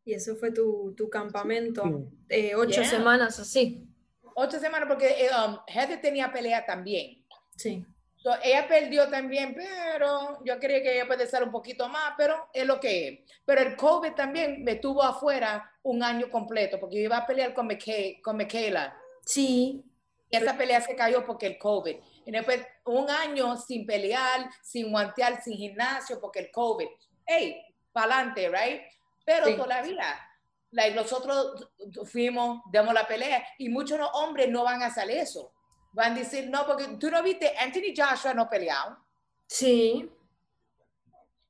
Y 0.04 0.12
eso 0.12 0.36
fue 0.36 0.52
tu, 0.52 0.94
tu 0.96 1.08
campamento, 1.08 1.82
Sí. 1.84 2.16
eh, 2.28 2.54
ocho 2.54 2.82
Yeah. 2.82 2.90
semanas 2.90 3.40
así. 3.40 3.88
Ocho 4.36 4.58
semanas 4.60 4.88
porque 4.88 5.08
eh, 5.26 5.30
um, 5.34 5.56
Heather 5.66 6.00
tenía 6.00 6.30
pelea 6.32 6.64
también. 6.66 7.24
Sí, 7.56 7.84
ella 8.42 8.66
perdió 8.66 9.08
también, 9.10 9.54
pero 9.54 10.38
yo 10.44 10.58
creía 10.58 10.82
que 10.82 10.94
ella 10.94 11.06
puede 11.06 11.26
ser 11.26 11.42
un 11.42 11.50
poquito 11.50 11.88
más, 11.88 12.14
pero 12.16 12.48
es 12.52 12.66
lo 12.66 12.80
que 12.80 13.08
es. 13.08 13.20
Pero 13.44 13.60
el 13.60 13.76
COVID 13.76 14.12
también 14.12 14.64
me 14.64 14.76
tuvo 14.76 15.02
afuera 15.02 15.70
un 15.82 16.02
año 16.02 16.30
completo, 16.30 16.80
porque 16.80 16.96
yo 16.96 17.02
iba 17.02 17.18
a 17.18 17.26
pelear 17.26 17.52
con, 17.52 17.66
Mica- 17.66 18.20
con 18.22 18.36
Michaela. 18.36 18.96
sí, 19.24 19.82
Y 20.30 20.36
esa 20.36 20.56
pelea 20.56 20.80
se 20.80 20.96
cayó 20.96 21.24
porque 21.24 21.46
el 21.46 21.58
COVID. 21.58 21.96
Y 22.26 22.30
después 22.32 22.66
un 22.86 23.08
año 23.08 23.56
sin 23.56 23.86
pelear, 23.86 24.50
sin 24.62 24.90
guantear, 24.90 25.40
sin 25.42 25.56
gimnasio, 25.56 26.18
porque 26.20 26.40
el 26.40 26.50
COVID. 26.50 26.88
Hey, 27.26 27.62
para 27.92 28.16
adelante, 28.16 28.48
right? 28.48 28.82
Pero 29.24 29.46
Sí. 29.46 29.54
todavía, 29.56 30.06
like, 30.72 30.96
nosotros 30.96 31.70
fuimos, 32.10 32.62
demos 32.72 32.92
la 32.94 33.06
pelea, 33.06 33.46
y 33.58 33.68
muchos 33.68 34.00
hombres 34.14 34.48
no 34.48 34.64
van 34.64 34.82
a 34.82 34.86
hacer 34.86 35.08
eso. 35.10 35.52
Van 35.94 36.12
a 36.12 36.18
decir, 36.18 36.50
no, 36.50 36.66
porque 36.66 36.86
tú 36.98 37.10
no 37.10 37.22
viste, 37.22 37.52
Anthony 37.56 37.94
Joshua 37.96 38.34
no 38.34 38.48
peleado. 38.48 38.98
sí. 39.46 40.10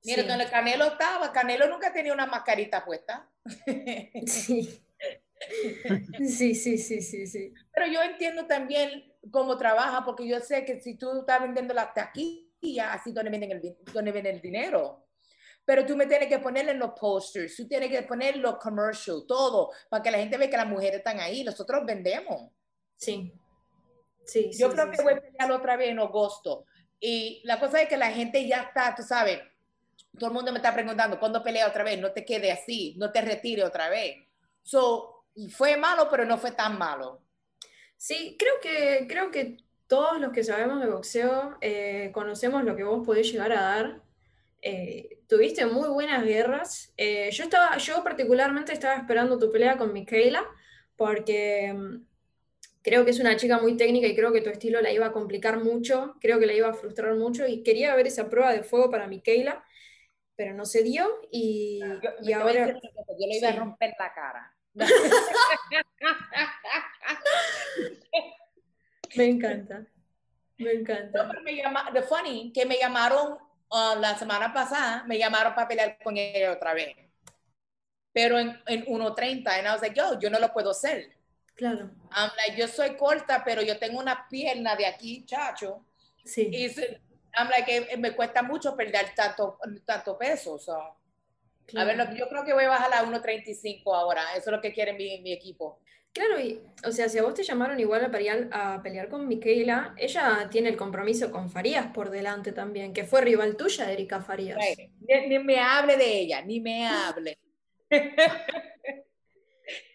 Mira, 0.07 0.23
sí. 0.23 0.29
donde 0.29 0.51
Canelo 0.51 0.85
estaba, 0.85 1.33
Canelo 1.33 1.67
nunca 1.67 1.91
tenía 1.91 2.13
una 2.13 2.27
mascarita 2.27 2.85
puesta. 2.85 3.29
Sí. 4.27 4.81
Sí, 6.27 6.55
sí, 6.55 6.79
sí, 6.79 7.03
sí, 7.03 7.27
sí. 7.27 7.53
Pero 7.73 7.87
yo 7.87 8.03
entiendo 8.03 8.47
también 8.47 9.13
cómo 9.31 9.57
trabaja, 9.57 10.05
porque 10.05 10.27
yo 10.27 10.41
sé 10.41 10.65
que 10.65 10.81
si 10.81 10.97
tú 10.97 11.21
estás 11.21 11.41
vendiendo 11.43 11.75
las 11.75 11.93
taquillas, 11.93 12.89
así 12.91 13.13
donde 13.13 13.31
viene 13.31 13.47
el, 13.53 13.77
donde 13.93 14.11
el 14.11 14.41
dinero. 14.41 15.07
Pero 15.65 15.85
tú 15.85 15.97
me 15.97 16.07
tienes 16.07 16.29
que 16.29 16.39
ponerle 16.39 16.73
en 16.73 16.79
los 16.79 16.93
posters, 16.99 17.57
tú 17.57 17.67
tienes 17.67 17.91
que 17.91 18.03
poner 18.03 18.37
los 18.37 18.57
commercials, 18.57 19.27
todo, 19.27 19.71
para 19.89 20.03
que 20.03 20.11
la 20.11 20.19
gente 20.19 20.37
vea 20.37 20.51
que 20.51 20.57
las 20.57 20.69
mujeres 20.69 20.99
están 20.99 21.21
ahí. 21.21 21.43
Nosotros 21.45 21.85
vendemos. 21.85 22.51
Sí. 22.97 23.33
Sí, 24.27 24.51
Yo 24.53 24.69
sí, 24.69 24.75
creo 24.75 24.87
sí, 24.91 24.97
que 24.97 25.03
voy 25.03 25.13
a 25.15 25.21
pelear 25.21 25.53
otra 25.53 25.77
vez 25.77 25.91
en 25.91 25.99
agosto. 25.99 26.65
Y 27.01 27.43
la 27.45 27.61
cosa 27.61 27.83
es 27.83 27.89
que 27.89 27.97
la 27.97 28.11
gente 28.11 28.47
ya 28.47 28.63
está, 28.63 28.95
tú 28.95 29.03
sabes, 29.03 29.41
todo 30.19 30.29
el 30.29 30.35
mundo 30.35 30.53
me 30.53 30.59
está 30.59 30.73
preguntando, 30.73 31.19
¿cuándo 31.19 31.43
pelea 31.43 31.69
otra 31.69 31.85
vez? 31.85 31.99
No 32.01 32.13
te 32.13 32.25
quede 32.25 32.53
así, 32.53 32.95
no 32.99 33.11
te 33.13 33.21
retire 33.21 33.65
otra 33.65 33.89
vez. 33.89 34.17
So, 34.63 35.25
fue 35.51 35.77
malo, 35.77 36.09
pero 36.11 36.25
no 36.25 36.39
fue 36.39 36.53
tan 36.53 36.79
malo. 36.79 37.23
Sí, 37.97 38.37
creo 38.39 38.55
que, 38.63 39.07
creo 39.09 39.31
que 39.31 39.59
todos 39.87 40.21
los 40.21 40.33
que 40.33 40.45
sabemos 40.45 40.81
de 40.81 40.91
boxeo 40.91 41.57
eh, 41.61 42.11
conocemos 42.13 42.65
lo 42.65 42.77
que 42.77 42.85
vos 42.85 43.05
podés 43.05 43.31
llegar 43.31 43.53
a 43.53 43.63
dar. 43.63 44.03
Eh, 44.63 45.21
tuviste 45.29 45.67
muy 45.67 45.89
buenas 45.89 46.25
guerras. 46.25 46.93
Eh, 46.97 47.31
yo 47.33 47.45
estaba, 47.45 47.77
yo 47.79 48.03
particularmente 48.03 48.73
estaba 48.73 48.95
esperando 48.95 49.39
tu 49.39 49.51
pelea 49.51 49.77
con 49.77 49.93
Michaela, 49.93 50.45
porque 50.97 51.73
mm, 51.73 52.07
creo 52.85 53.05
que 53.05 53.11
es 53.13 53.19
una 53.19 53.37
chica 53.37 53.59
muy 53.59 53.77
técnica 53.77 54.07
y 54.07 54.15
creo 54.15 54.31
que 54.31 54.43
tu 54.43 54.51
estilo 54.51 54.81
la 54.83 54.93
iba 54.93 55.07
a 55.07 55.13
complicar 55.13 55.59
mucho, 55.59 56.17
creo 56.21 56.39
que 56.39 56.47
la 56.47 56.53
iba 56.53 56.69
a 56.69 56.75
frustrar 56.75 57.17
mucho 57.17 57.47
y 57.47 57.63
quería 57.63 57.97
ver 57.97 58.07
esa 58.07 58.29
prueba 58.29 58.53
de 58.53 58.63
fuego 58.63 58.91
para 58.91 59.09
Michaela, 59.09 59.65
pero 60.37 60.53
no 60.55 60.67
se 60.67 60.83
dio 60.83 61.09
y, 61.31 61.81
Yo, 61.81 62.11
y 62.23 62.33
ahora... 62.35 62.69
yo 62.69 63.27
le 63.27 63.39
iba 63.39 63.51
sí. 63.51 63.57
a 63.57 63.59
romper 63.59 63.95
la 63.99 64.13
cara. 64.13 64.55
Me 69.17 69.27
encanta. 69.27 69.87
Me 70.59 70.73
encanta. 70.73 71.25
No, 71.25 71.43
me 71.43 71.57
llama, 71.57 71.91
the 71.93 72.03
funny, 72.03 72.53
que 72.53 72.67
me 72.67 72.77
llamaron 72.77 73.39
uh, 73.71 73.99
la 73.99 74.19
semana 74.19 74.53
pasada, 74.53 75.05
me 75.05 75.19
llamaron 75.19 75.55
para 75.55 75.69
pelear 75.69 75.99
con 76.03 76.17
ella 76.17 76.53
otra 76.53 76.75
vez. 76.75 76.95
Pero 78.13 78.39
en, 78.39 78.61
en 78.67 78.85
1.30, 78.85 79.27
y 79.27 79.41
I 79.41 79.71
was 79.71 79.83
like, 79.83 79.97
yo, 79.97 80.19
yo 80.19 80.31
no 80.31 80.39
lo 80.39 80.53
puedo 80.53 80.71
hacer. 80.71 81.15
Claro. 81.55 81.91
I'm 82.11 82.31
like, 82.37 82.61
yo 82.61 82.67
soy 82.69 82.97
corta, 82.97 83.43
pero 83.45 83.63
yo 83.63 83.79
tengo 83.79 83.99
una 84.01 84.27
pierna 84.29 84.75
de 84.77 84.87
aquí, 84.87 85.25
chacho. 85.25 85.85
Sí. 86.25 86.49
Y 86.53 86.67
I'm 87.37 87.49
like, 87.51 87.71
eh, 87.91 87.97
me 87.97 88.13
cuesta 88.15 88.43
mucho 88.43 88.77
perder 88.77 89.15
tanto, 89.15 89.59
tanto 89.85 90.17
peso. 90.19 90.59
so. 90.59 90.77
A 90.77 90.97
claro. 91.67 91.87
ver, 91.89 91.97
lo 91.97 92.09
que- 92.11 92.19
yo 92.19 92.29
creo 92.29 92.45
que 92.45 92.53
voy 92.53 92.65
a 92.65 92.69
bajar 92.71 92.93
a 92.95 93.03
1.35 93.05 93.95
ahora. 93.95 94.23
Eso 94.37 94.51
es 94.51 94.57
lo 94.57 94.61
que 94.61 94.73
quiere 94.73 94.93
mi, 94.93 95.21
mi 95.21 95.33
equipo. 95.33 95.81
Claro, 96.13 96.39
y, 96.39 96.63
o 96.87 96.93
sea, 96.93 97.09
si 97.09 97.19
a 97.19 97.23
vos 97.23 97.35
te 97.35 97.43
llamaron 97.43 97.81
igual 97.81 98.05
a 98.05 98.11
pelear, 98.11 98.49
a 98.53 98.81
pelear 98.83 99.09
con 99.09 99.27
Micaela, 99.27 99.95
ella 99.99 100.49
tiene 100.49 100.69
el 100.69 100.77
compromiso 100.77 101.33
con 101.33 101.51
Farías 101.51 101.87
por 101.89 102.11
delante 102.11 102.53
también, 102.53 102.93
que 102.93 103.03
fue 103.03 103.21
rival 103.21 103.57
tuya, 103.57 103.91
Erika 103.91 104.21
Farías. 104.21 104.57
Ni, 105.01 105.27
ni 105.27 105.39
me 105.41 105.59
hable 105.59 105.97
de 105.97 106.21
ella, 106.21 106.41
ni 106.43 106.61
me 106.61 106.87
hable. 106.87 107.39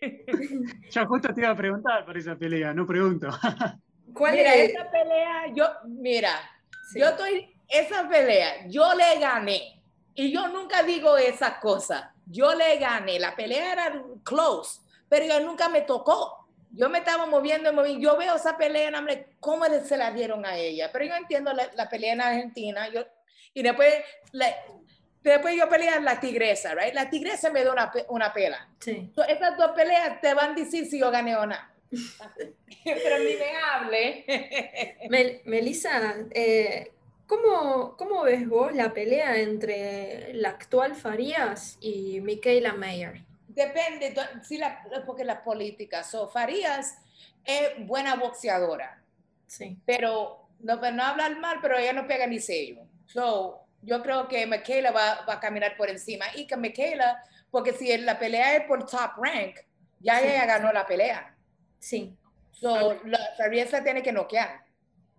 Yo 0.91 1.05
justo 1.07 1.33
te 1.33 1.41
iba 1.41 1.49
a 1.51 1.55
preguntar 1.55 2.05
por 2.05 2.17
esa 2.17 2.35
pelea, 2.35 2.73
no 2.73 2.85
pregunto. 2.85 3.29
¿Cuál 4.13 4.35
Mira, 4.35 4.55
es? 4.55 4.71
esa 4.71 4.89
pelea, 4.89 5.53
yo, 5.53 5.65
mira, 5.85 6.31
Sí. 6.91 6.99
yo 6.99 7.09
estoy, 7.09 7.55
esa 7.67 8.09
pelea, 8.09 8.65
yo 8.67 8.91
le 8.95 9.19
gané. 9.19 9.79
Y 10.15 10.31
yo 10.31 10.47
nunca 10.47 10.81
digo 10.83 11.15
esas 11.17 11.59
cosas. 11.59 12.05
Yo 12.25 12.53
le 12.55 12.77
gané. 12.77 13.19
La 13.19 13.35
pelea 13.35 13.73
era 13.73 14.03
close, 14.23 14.81
pero 15.07 15.25
yo 15.25 15.39
nunca 15.41 15.69
me 15.69 15.81
tocó. 15.81 16.47
Yo 16.71 16.89
me 16.89 16.99
estaba 16.99 17.25
moviendo, 17.27 17.71
moviendo. 17.71 18.01
Yo 18.01 18.17
veo 18.17 18.35
esa 18.35 18.57
pelea, 18.57 18.89
no, 18.91 18.97
hombre, 18.99 19.27
¿cómo 19.39 19.65
se 19.65 19.95
la 19.97 20.11
dieron 20.11 20.45
a 20.45 20.57
ella? 20.57 20.89
Pero 20.91 21.05
yo 21.05 21.13
entiendo 21.15 21.53
la, 21.53 21.69
la 21.75 21.87
pelea 21.87 22.13
en 22.13 22.21
Argentina. 22.21 22.89
Yo, 22.89 23.01
y 23.53 23.61
después, 23.63 23.93
la- 24.31 24.55
después 25.29 25.55
yo 25.55 25.67
peleé 25.69 25.89
a 25.89 25.99
la 25.99 26.19
tigresa, 26.19 26.73
right? 26.75 26.93
La 26.93 27.09
tigresa 27.09 27.49
me 27.51 27.61
dio 27.61 27.71
una, 27.73 27.91
una 28.09 28.33
pela. 28.33 28.67
Sí. 28.79 29.11
So, 29.15 29.23
esas 29.23 29.57
dos 29.57 29.71
peleas 29.71 30.19
te 30.21 30.33
van 30.33 30.51
a 30.51 30.55
decir 30.55 30.85
si 30.85 30.99
yo 30.99 31.09
gané 31.11 31.35
o 31.35 31.45
no. 31.45 31.55
Pero 32.83 33.19
ni 33.19 33.33
me 33.35 33.55
hable. 33.71 34.97
Mel- 35.09 35.41
Melissa, 35.45 36.15
eh, 36.31 36.91
¿cómo, 37.27 37.95
cómo 37.97 38.23
ves 38.23 38.47
vos 38.47 38.73
la 38.73 38.93
pelea 38.93 39.37
entre 39.37 40.33
la 40.33 40.49
actual 40.49 40.95
Farías 40.95 41.77
y 41.81 42.21
Micaela 42.21 42.73
Mayer? 42.73 43.21
Depende, 43.47 44.13
sí, 44.43 44.57
la, 44.57 44.83
porque 45.05 45.23
las 45.25 45.39
políticas. 45.41 46.09
So, 46.09 46.27
Farías 46.29 46.97
es 47.43 47.71
buena 47.79 48.15
boxeadora, 48.15 49.01
Sí. 49.47 49.77
pero 49.85 50.47
no, 50.59 50.75
no 50.75 51.03
hablar 51.03 51.37
mal, 51.39 51.57
pero 51.61 51.77
ella 51.77 51.93
no 51.93 52.05
pega 52.07 52.27
ni 52.27 52.39
sello. 52.39 52.83
So, 53.07 53.65
yo 53.81 54.01
creo 54.01 54.27
que 54.27 54.45
Michaela 54.47 54.91
va, 54.91 55.25
va 55.27 55.33
a 55.35 55.39
caminar 55.39 55.75
por 55.77 55.89
encima. 55.89 56.25
Y 56.35 56.47
que 56.47 56.57
Michaela, 56.57 57.23
porque 57.51 57.73
si 57.73 57.95
la 57.97 58.17
pelea 58.19 58.55
es 58.57 58.63
por 58.65 58.85
top 58.85 59.11
rank, 59.23 59.57
ya 59.99 60.19
Sí. 60.19 60.27
ella 60.27 60.45
ganó 60.45 60.71
la 60.71 60.85
pelea. 60.85 61.35
Sí, 61.79 62.15
So, 62.51 62.99
la, 63.05 63.19
Farías 63.37 63.71
la 63.71 63.83
tiene 63.83 64.03
que 64.03 64.11
noquear. 64.11 64.63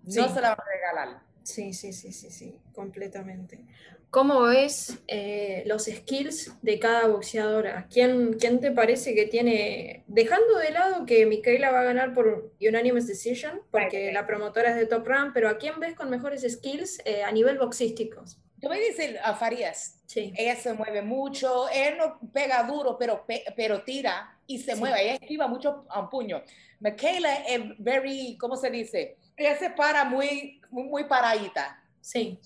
No 0.02 0.28
Sí. 0.28 0.34
se 0.34 0.40
la 0.42 0.50
va 0.50 0.58
a 0.62 0.64
regalar. 0.70 1.20
sí, 1.42 1.72
sí, 1.72 1.92
sí, 1.92 2.12
sí, 2.12 2.30
sí, 2.30 2.60
completamente. 2.74 3.64
¿Cómo 4.10 4.42
ves 4.42 4.98
eh, 5.08 5.62
los 5.66 5.84
skills 5.86 6.52
de 6.62 6.78
cada 6.78 7.06
boxeadora? 7.06 7.86
¿Quién, 7.90 8.34
quién 8.34 8.60
te 8.60 8.72
parece 8.72 9.14
que 9.14 9.26
tiene, 9.26 10.04
dejando 10.08 10.58
de 10.58 10.70
lado 10.72 11.06
que 11.06 11.24
Micaela 11.26 11.70
va 11.70 11.80
a 11.80 11.84
ganar 11.84 12.12
por 12.12 12.52
unanimous 12.60 13.06
decision, 13.06 13.62
porque 13.70 14.06
Right. 14.06 14.14
la 14.14 14.26
promotora 14.26 14.70
es 14.70 14.76
de 14.76 14.86
Top 14.86 15.06
Rank, 15.06 15.32
pero 15.32 15.48
¿a 15.48 15.58
quién 15.58 15.78
ves 15.80 15.94
con 15.94 16.10
mejores 16.10 16.42
skills 16.42 17.00
eh, 17.04 17.22
a 17.22 17.30
nivel 17.32 17.56
boxísticos? 17.58 18.38
Yo 18.60 18.70
a 18.70 18.74
decir 18.74 19.18
a 19.22 19.34
Farías, 19.34 19.96
Sí, 20.06 20.32
ella 20.36 20.56
se 20.56 20.72
mueve 20.74 21.02
mucho, 21.02 21.68
él 21.68 21.96
no 21.96 22.18
pega 22.32 22.62
duro, 22.64 22.96
pero, 22.98 23.24
pe- 23.24 23.44
pero 23.56 23.82
tira 23.82 24.36
y 24.46 24.58
se 24.58 24.74
Sí. 24.74 24.78
mueve, 24.80 25.02
ella 25.02 25.14
esquiva 25.14 25.46
mucho 25.46 25.84
a 25.88 26.00
un 26.00 26.10
puño. 26.10 26.42
Michaela 26.80 27.34
es 27.46 27.60
very, 27.78 28.36
¿cómo 28.38 28.56
se 28.56 28.70
dice? 28.70 29.16
Ella 29.36 29.56
se 29.56 29.70
para 29.70 30.04
muy, 30.04 30.60
muy, 30.70 30.84
muy 30.84 31.04
paradita. 31.04 31.82
sí, 32.00 32.38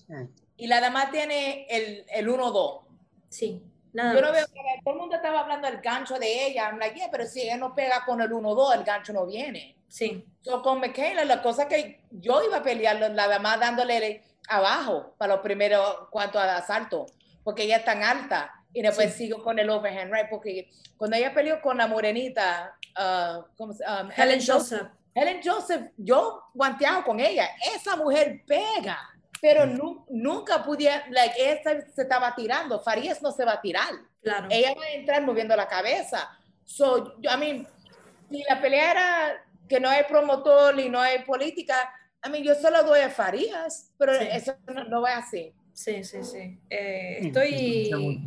Y 0.57 0.67
la 0.67 0.79
dama 0.79 1.09
tiene 1.11 1.65
el, 1.69 2.05
el 2.09 2.27
1-2. 2.29 2.85
sí, 3.29 3.61
nada 3.93 4.13
Yo 4.13 4.21
no 4.21 4.31
veo, 4.31 4.45
que 4.45 4.61
todo 4.83 4.93
el 4.93 4.99
mundo 4.99 5.15
estaba 5.15 5.39
hablando 5.41 5.67
del 5.69 5.81
gancho 5.81 6.19
de 6.19 6.47
ella. 6.47 6.69
I'm 6.69 6.77
like, 6.79 6.95
yeah, 6.95 7.09
pero 7.11 7.25
si 7.25 7.41
ella 7.41 7.57
no 7.57 7.73
pega 7.73 8.05
con 8.05 8.21
el 8.21 8.31
1-2, 8.31 8.73
el 8.75 8.83
gancho 8.83 9.11
no 9.11 9.25
viene. 9.25 9.75
Sí, 9.87 10.23
So, 10.41 10.61
con 10.61 10.79
Michaela, 10.79 11.25
la 11.25 11.41
cosa 11.41 11.67
que 11.67 12.01
yo 12.11 12.43
iba 12.43 12.57
a 12.57 12.63
pelear, 12.63 12.97
la 12.99 13.27
dama 13.27 13.57
dándole 13.57 14.21
abajo 14.47 15.15
para 15.17 15.33
los 15.35 15.41
primeros 15.43 16.07
cuantos 16.09 16.41
al 16.41 16.49
asalto, 16.49 17.05
porque 17.43 17.63
ella 17.63 17.77
es 17.77 17.85
tan 17.85 18.03
alta. 18.03 18.51
Y 18.73 18.81
después 18.81 19.13
Sí. 19.13 19.19
sigo 19.27 19.41
con 19.43 19.57
el 19.57 19.69
overhand 19.69 20.13
right, 20.13 20.27
porque 20.29 20.69
cuando 20.97 21.15
ella 21.15 21.33
peleó 21.33 21.61
con 21.61 21.77
la 21.77 21.87
morenita, 21.87 22.75
ah, 22.95 23.45
¿cómo 23.57 23.73
se- 23.73 23.83
um, 23.85 24.09
Helen 24.15 24.41
Joseph. 24.45 24.87
Helen 25.13 25.39
Joseph, 25.43 25.91
yo 25.97 26.43
guanteado 26.53 27.03
con 27.05 27.19
ella. 27.21 27.47
Esa 27.73 27.95
mujer 27.95 28.41
pega, 28.45 28.99
pero 29.41 29.65
nu- 29.65 30.05
nunca 30.09 30.61
pudiera, 30.61 31.05
like, 31.09 31.35
esta 31.51 31.85
se 31.89 32.01
estaba 32.01 32.35
tirando. 32.35 32.81
Farías 32.81 33.21
no 33.21 33.31
se 33.31 33.45
va 33.45 33.53
a 33.53 33.61
tirar. 33.61 33.93
Claro. 34.21 34.47
Ella 34.49 34.73
va 34.77 34.83
a 34.83 34.89
entrar 34.91 35.21
moviendo 35.21 35.55
la 35.55 35.67
cabeza. 35.69 36.29
So, 36.65 37.17
yo, 37.21 37.31
I 37.31 37.37
mean, 37.37 37.67
si 38.29 38.43
la 38.43 38.59
pelea 38.59 38.91
era 38.91 39.43
que 39.69 39.79
no 39.79 39.87
hay 39.87 40.03
promotor 40.03 40.77
y 40.79 40.89
no 40.89 40.99
hay 40.99 41.19
política, 41.19 41.93
I 42.25 42.29
mean, 42.29 42.43
yo 42.43 42.55
solo 42.55 42.83
doy 42.83 43.01
a 43.01 43.09
Farías, 43.09 43.91
pero 43.97 44.13
Sí. 44.17 44.27
eso 44.31 44.55
no, 44.73 44.83
no 44.85 45.01
va 45.01 45.17
así. 45.17 45.53
Sí, 45.73 46.03
sí, 46.03 46.23
sí. 46.23 46.57
Eh, 46.69 47.17
Sí, 47.21 47.27
estoy, 47.27 48.21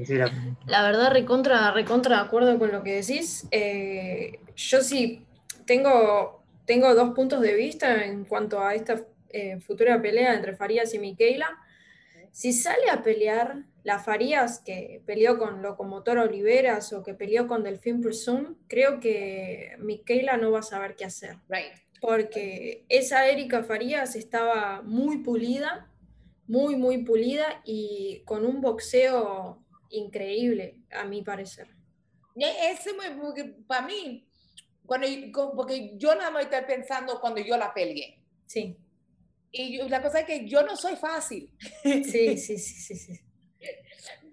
la- 0.67 0.83
verdad, 0.83 1.11
recontra, 1.13 1.71
recontra 1.73 2.17
de 2.17 2.23
acuerdo 2.23 2.59
con 2.59 2.71
lo 2.71 2.83
que 2.83 2.97
decís. 2.97 3.47
Eh, 3.51 4.39
yo 4.55 4.83
sí 4.83 5.25
tengo, 5.65 6.43
tengo 6.67 6.95
dos 6.95 7.15
puntos 7.15 7.41
de 7.41 7.55
vista 7.55 8.05
en 8.05 8.25
cuanto 8.25 8.61
a 8.61 8.75
esta 8.75 9.03
eh, 9.31 9.59
futura 9.61 10.01
pelea 10.01 10.35
entre 10.35 10.55
Farías 10.57 10.93
y 10.95 10.99
Micaela. 10.99 11.59
Si 12.33 12.53
sale 12.53 12.91
a 12.91 13.03
pelear 13.03 13.63
la 13.83 13.99
Farías 13.99 14.61
que 14.61 15.01
peleó 15.07 15.39
con 15.39 15.63
Locomotora 15.63 16.23
Oliveras 16.25 16.93
o 16.93 17.03
que 17.03 17.15
peleó 17.15 17.47
con 17.47 17.63
Delfín 17.65 18.01
Presume, 18.03 18.55
creo 18.69 19.01
que 19.01 19.73
Micaela 19.79 20.37
no 20.37 20.51
va 20.51 20.59
a 20.61 20.63
saber 20.63 20.95
qué 20.97 21.07
hacer. 21.07 21.37
Right. 21.49 21.73
Porque 22.01 22.85
esa 22.89 23.27
Erika 23.29 23.63
Farías 23.65 24.15
estaba 24.17 24.83
muy 24.83 25.19
pulida, 25.19 25.91
muy, 26.47 26.77
muy 26.77 27.05
pulida 27.05 27.61
y 27.65 28.23
con 28.25 28.45
un 28.47 28.61
boxeo 28.61 29.65
increíble, 29.91 30.83
a 30.91 31.05
mi 31.05 31.23
parecer. 31.23 31.69
E- 32.37 32.71
Ese 32.73 32.91
para 33.67 33.87
mí, 33.87 34.27
cuando, 34.87 35.07
porque 35.55 35.93
yo 35.97 36.15
nada 36.15 36.31
más 36.31 36.45
estoy 36.45 36.63
pensando 36.67 37.21
cuando 37.21 37.41
yo 37.41 37.57
la 37.57 37.73
peleé. 37.75 38.23
Sí, 38.47 38.77
Y 39.51 39.79
yo- 39.79 39.89
la 39.89 40.01
cosa 40.03 40.21
es 40.21 40.27
que 40.27 40.47
yo 40.49 40.63
no 40.63 40.77
soy 40.77 40.97
fácil. 40.97 41.53
sí, 41.83 42.03
sí, 42.05 42.39
sí, 42.39 42.59
sí, 42.59 42.95
sí. 42.97 43.21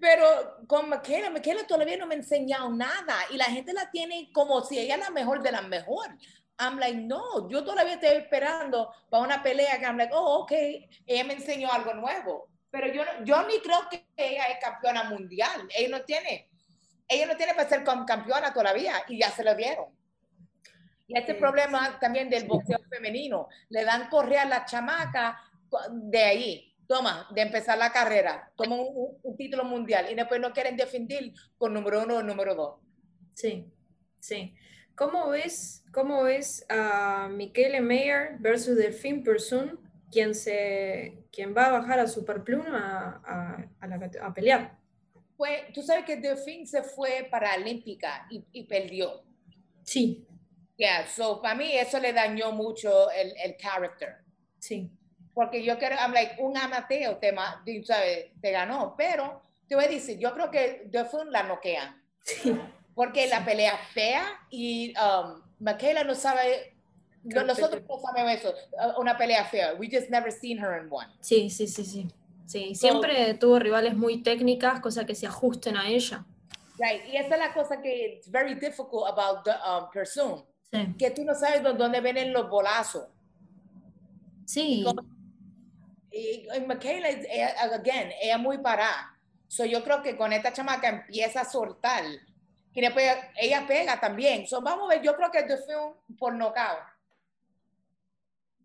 Pero 0.00 0.26
con 0.66 0.88
Michaela, 0.90 1.30
Michaela 1.30 1.66
todavía 1.66 1.96
no 1.96 2.06
me 2.06 2.14
ha 2.14 2.18
enseñado 2.18 2.70
nada 2.70 3.16
y 3.32 3.36
la 3.36 3.46
gente 3.46 3.72
la 3.72 3.90
tiene 3.90 4.30
como 4.32 4.62
si 4.62 4.78
ella 4.78 4.94
es 4.94 5.00
la 5.00 5.10
mejor 5.10 5.42
de 5.42 5.52
las 5.52 5.66
mejor. 5.66 6.06
I'm 6.58 6.78
like, 6.78 6.96
no, 6.96 7.48
yo 7.50 7.64
todavía 7.64 7.94
estoy 7.94 8.16
esperando 8.16 8.90
para 9.10 9.22
una 9.22 9.42
pelea 9.42 9.78
que 9.78 9.84
I'm 9.84 9.96
like, 9.98 10.12
oh, 10.14 10.40
ok, 10.42 10.52
ella 11.06 11.24
me 11.24 11.34
enseñó 11.34 11.70
algo 11.70 11.92
nuevo. 11.94 12.48
Pero 12.70 12.92
yo, 12.92 13.04
no- 13.04 13.24
yo 13.24 13.46
ni 13.46 13.58
creo 13.60 13.88
que 13.90 14.06
ella 14.16 14.44
es 14.46 14.58
campeona 14.62 15.04
mundial. 15.04 15.68
Ella 15.76 15.98
no 15.98 16.04
tiene, 16.04 16.48
ella 17.08 17.26
no 17.26 17.36
tiene 17.36 17.54
para 17.54 17.68
ser 17.68 17.84
campeona 17.84 18.52
todavía 18.52 18.94
y 19.08 19.18
ya 19.20 19.30
se 19.30 19.44
lo 19.44 19.54
dieron. 19.54 19.86
Y 21.08 21.16
este 21.18 21.34
Sí. 21.34 21.38
problema 21.40 21.98
también 22.00 22.28
del 22.28 22.46
boxeo 22.46 22.78
femenino, 22.90 23.48
le 23.68 23.84
dan 23.84 24.08
correa 24.08 24.42
a 24.42 24.46
la 24.46 24.64
chamaca 24.64 25.38
de 25.90 26.22
ahí, 26.24 26.74
toma, 26.88 27.28
de 27.32 27.42
empezar 27.42 27.76
la 27.78 27.92
carrera, 27.92 28.50
toma 28.56 28.76
un, 28.76 28.88
un- 28.94 29.18
un 29.22 29.36
título 29.36 29.64
mundial 29.64 30.10
y 30.10 30.14
después 30.14 30.40
no 30.40 30.52
quieren 30.52 30.76
defender 30.76 31.32
con 31.58 31.72
número 31.74 32.02
uno 32.02 32.16
o 32.16 32.22
número 32.22 32.54
dos. 32.54 32.80
Sí, 33.34 33.66
sí. 34.18 34.54
¿Cómo 34.96 35.28
ves, 35.30 35.84
cómo 35.92 36.22
ves 36.24 36.64
a 36.68 37.28
Michele 37.30 37.80
Mayer 37.80 38.38
versus 38.40 38.76
Delfín 38.76 39.22
Persun, 39.22 39.78
quien, 40.10 40.34
se, 40.34 41.24
quien 41.32 41.54
va 41.56 41.66
a 41.66 41.72
bajar 41.72 41.98
a 42.00 42.06
Superpluma 42.08 43.22
a, 43.24 43.54
a, 43.54 43.70
a 43.80 43.86
la 43.86 44.10
a 44.22 44.34
pelear? 44.34 44.78
Pues 45.36 45.72
tú 45.72 45.82
sabes 45.82 46.04
que 46.04 46.16
Delfín 46.16 46.66
se 46.66 46.82
fue 46.82 47.26
para 47.30 47.54
Olímpica 47.54 48.26
y, 48.30 48.44
y 48.52 48.64
perdió. 48.64 49.24
Sí, 49.84 50.26
Yeah, 50.78 51.06
so 51.06 51.40
para 51.42 51.54
mí 51.54 51.72
eso 51.76 51.98
le 52.00 52.12
dañó 52.14 52.52
mucho 52.52 53.10
el, 53.10 53.34
el 53.44 53.56
character. 53.58 54.24
sí, 54.58 54.90
Porque 55.34 55.62
yo 55.62 55.78
quiero, 55.78 55.96
I'm 55.96 56.12
like, 56.12 56.36
un 56.42 56.56
amateur 56.56 57.20
te, 57.20 57.32
sabes, 57.84 58.32
te 58.40 58.50
ganó, 58.50 58.94
pero 58.96 59.42
te 59.68 59.74
voy 59.76 59.84
a 59.84 59.88
decir, 59.88 60.18
yo 60.18 60.32
creo 60.34 60.50
que 60.50 60.84
Delfín 60.90 61.30
la 61.30 61.42
noquea. 61.44 62.02
sí. 62.24 62.75
Porque 62.96 63.28
la 63.28 63.44
pelea 63.44 63.76
fea 63.92 64.24
y 64.50 64.94
um, 64.98 65.42
Michaela 65.60 66.02
no 66.02 66.14
sabe 66.14 66.72
nosotros 67.22 67.82
no 67.88 67.98
sabemos 68.00 68.34
eso, 68.34 68.54
una 68.98 69.16
pelea 69.16 69.44
fea. 69.44 69.74
We 69.74 69.88
just 69.92 70.10
never 70.10 70.32
seen 70.32 70.58
her 70.58 70.80
in 70.80 70.88
one. 70.90 71.08
Sí, 71.20 71.50
sí, 71.50 71.66
sí, 71.66 71.84
sí. 71.84 72.08
Sí, 72.46 72.74
siempre 72.76 73.34
tuvo 73.34 73.58
rivales 73.58 73.96
muy 73.96 74.22
técnicas, 74.22 74.80
cosa 74.80 75.04
que 75.04 75.14
se 75.14 75.26
ajusten 75.26 75.76
a 75.76 75.88
ella. 75.88 76.24
Right, 76.78 77.04
y 77.12 77.16
esa 77.16 77.34
es 77.34 77.40
la 77.40 77.52
cosa 77.52 77.82
que 77.82 78.18
es 78.18 78.30
very 78.30 78.54
difficult 78.54 79.08
about 79.08 79.44
the 79.44 79.50
um, 79.50 79.90
person. 79.90 80.44
Sí. 80.72 80.94
Que 80.96 81.10
tú 81.10 81.24
no 81.24 81.34
sabes 81.34 81.62
dónde 81.62 82.00
vienen 82.00 82.32
los 82.32 82.48
bolazos. 82.48 83.08
Sí. 84.44 84.84
Y, 86.12 86.46
y 86.54 86.60
Michaela, 86.60 87.08
again, 87.74 88.12
ella 88.22 88.38
muy 88.38 88.58
parada. 88.58 89.18
So 89.48 89.64
yo 89.64 89.82
creo 89.82 90.02
que 90.02 90.16
con 90.16 90.32
esta 90.32 90.52
chamaca 90.52 90.88
empieza 90.88 91.40
a 91.40 91.44
soltar. 91.44 92.04
Y 92.76 92.82
después 92.82 93.06
ella 93.40 93.66
pega 93.66 93.98
también. 93.98 94.46
So 94.46 94.60
vamos 94.60 94.84
a 94.84 94.94
ver, 94.94 95.02
yo 95.02 95.16
creo 95.16 95.30
que 95.30 95.38
es 95.38 95.64
film 95.64 95.94
por 96.18 96.34
knockout. 96.34 96.84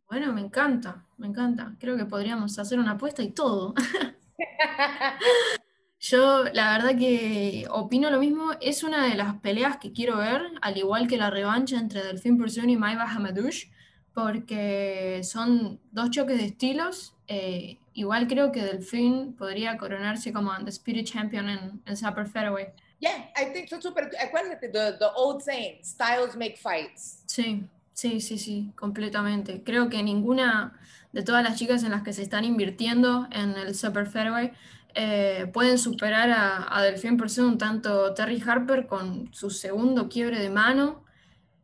Bueno, 0.09 0.33
me 0.33 0.41
encanta, 0.41 1.05
me 1.17 1.27
encanta. 1.27 1.75
Creo 1.79 1.95
que 1.95 2.03
podríamos 2.03 2.59
hacer 2.59 2.77
una 2.77 2.91
apuesta 2.91 3.23
y 3.23 3.31
todo. 3.31 3.73
Yo, 6.01 6.43
la 6.51 6.77
verdad 6.77 6.99
que 6.99 7.65
opino 7.69 8.09
lo 8.09 8.19
mismo. 8.19 8.51
Es 8.59 8.83
una 8.83 9.07
de 9.07 9.15
las 9.15 9.35
peleas 9.35 9.77
que 9.77 9.93
quiero 9.93 10.17
ver, 10.17 10.41
al 10.61 10.77
igual 10.77 11.07
que 11.07 11.15
la 11.15 11.29
revancha 11.29 11.77
entre 11.77 12.03
Delfín 12.03 12.37
Pursun 12.37 12.69
y 12.69 12.75
Maiva 12.75 13.03
Hamadouche, 13.03 13.71
porque 14.13 15.21
son 15.23 15.79
dos 15.91 16.09
choques 16.09 16.37
de 16.37 16.47
estilos. 16.47 17.15
Eh, 17.27 17.77
igual 17.93 18.27
creo 18.27 18.51
que 18.51 18.61
Delfín 18.61 19.37
podría 19.37 19.77
coronarse 19.77 20.33
como 20.33 20.51
Undisputed 20.51 21.05
Champion 21.05 21.47
en, 21.47 21.81
en 21.85 21.95
Super 21.95 22.27
Featherweight. 22.27 22.90
Yeah, 23.01 23.31
I 23.35 23.51
think 23.51 23.67
pero 23.95 24.09
acuérdate, 24.19 24.69
the, 24.71 24.95
the 24.99 25.09
old 25.15 25.41
saying, 25.41 25.83
styles 25.83 26.35
make 26.35 26.55
fights. 26.55 27.23
Sí, 27.25 27.63
sí, 27.93 28.21
sí, 28.21 28.37
sí, 28.37 28.71
completamente. 28.75 29.63
Creo 29.63 29.89
que 29.89 30.03
ninguna 30.03 30.79
de 31.11 31.23
todas 31.23 31.43
las 31.43 31.57
chicas 31.57 31.83
en 31.83 31.91
las 31.91 32.03
que 32.03 32.13
se 32.13 32.21
están 32.21 32.45
invirtiendo 32.45 33.27
en 33.31 33.57
el 33.57 33.73
Super 33.73 34.05
Featherweight 34.05 34.53
eh, 34.93 35.49
pueden 35.51 35.77
superar 35.79 36.29
a, 36.29 36.77
a 36.77 36.83
Delfín 36.83 37.19
un 37.39 37.57
tanto 37.57 38.13
Terry 38.13 38.41
Harper 38.45 38.85
con 38.85 39.33
su 39.33 39.49
segundo 39.49 40.07
quiebre 40.07 40.39
de 40.39 40.49
mano 40.49 41.03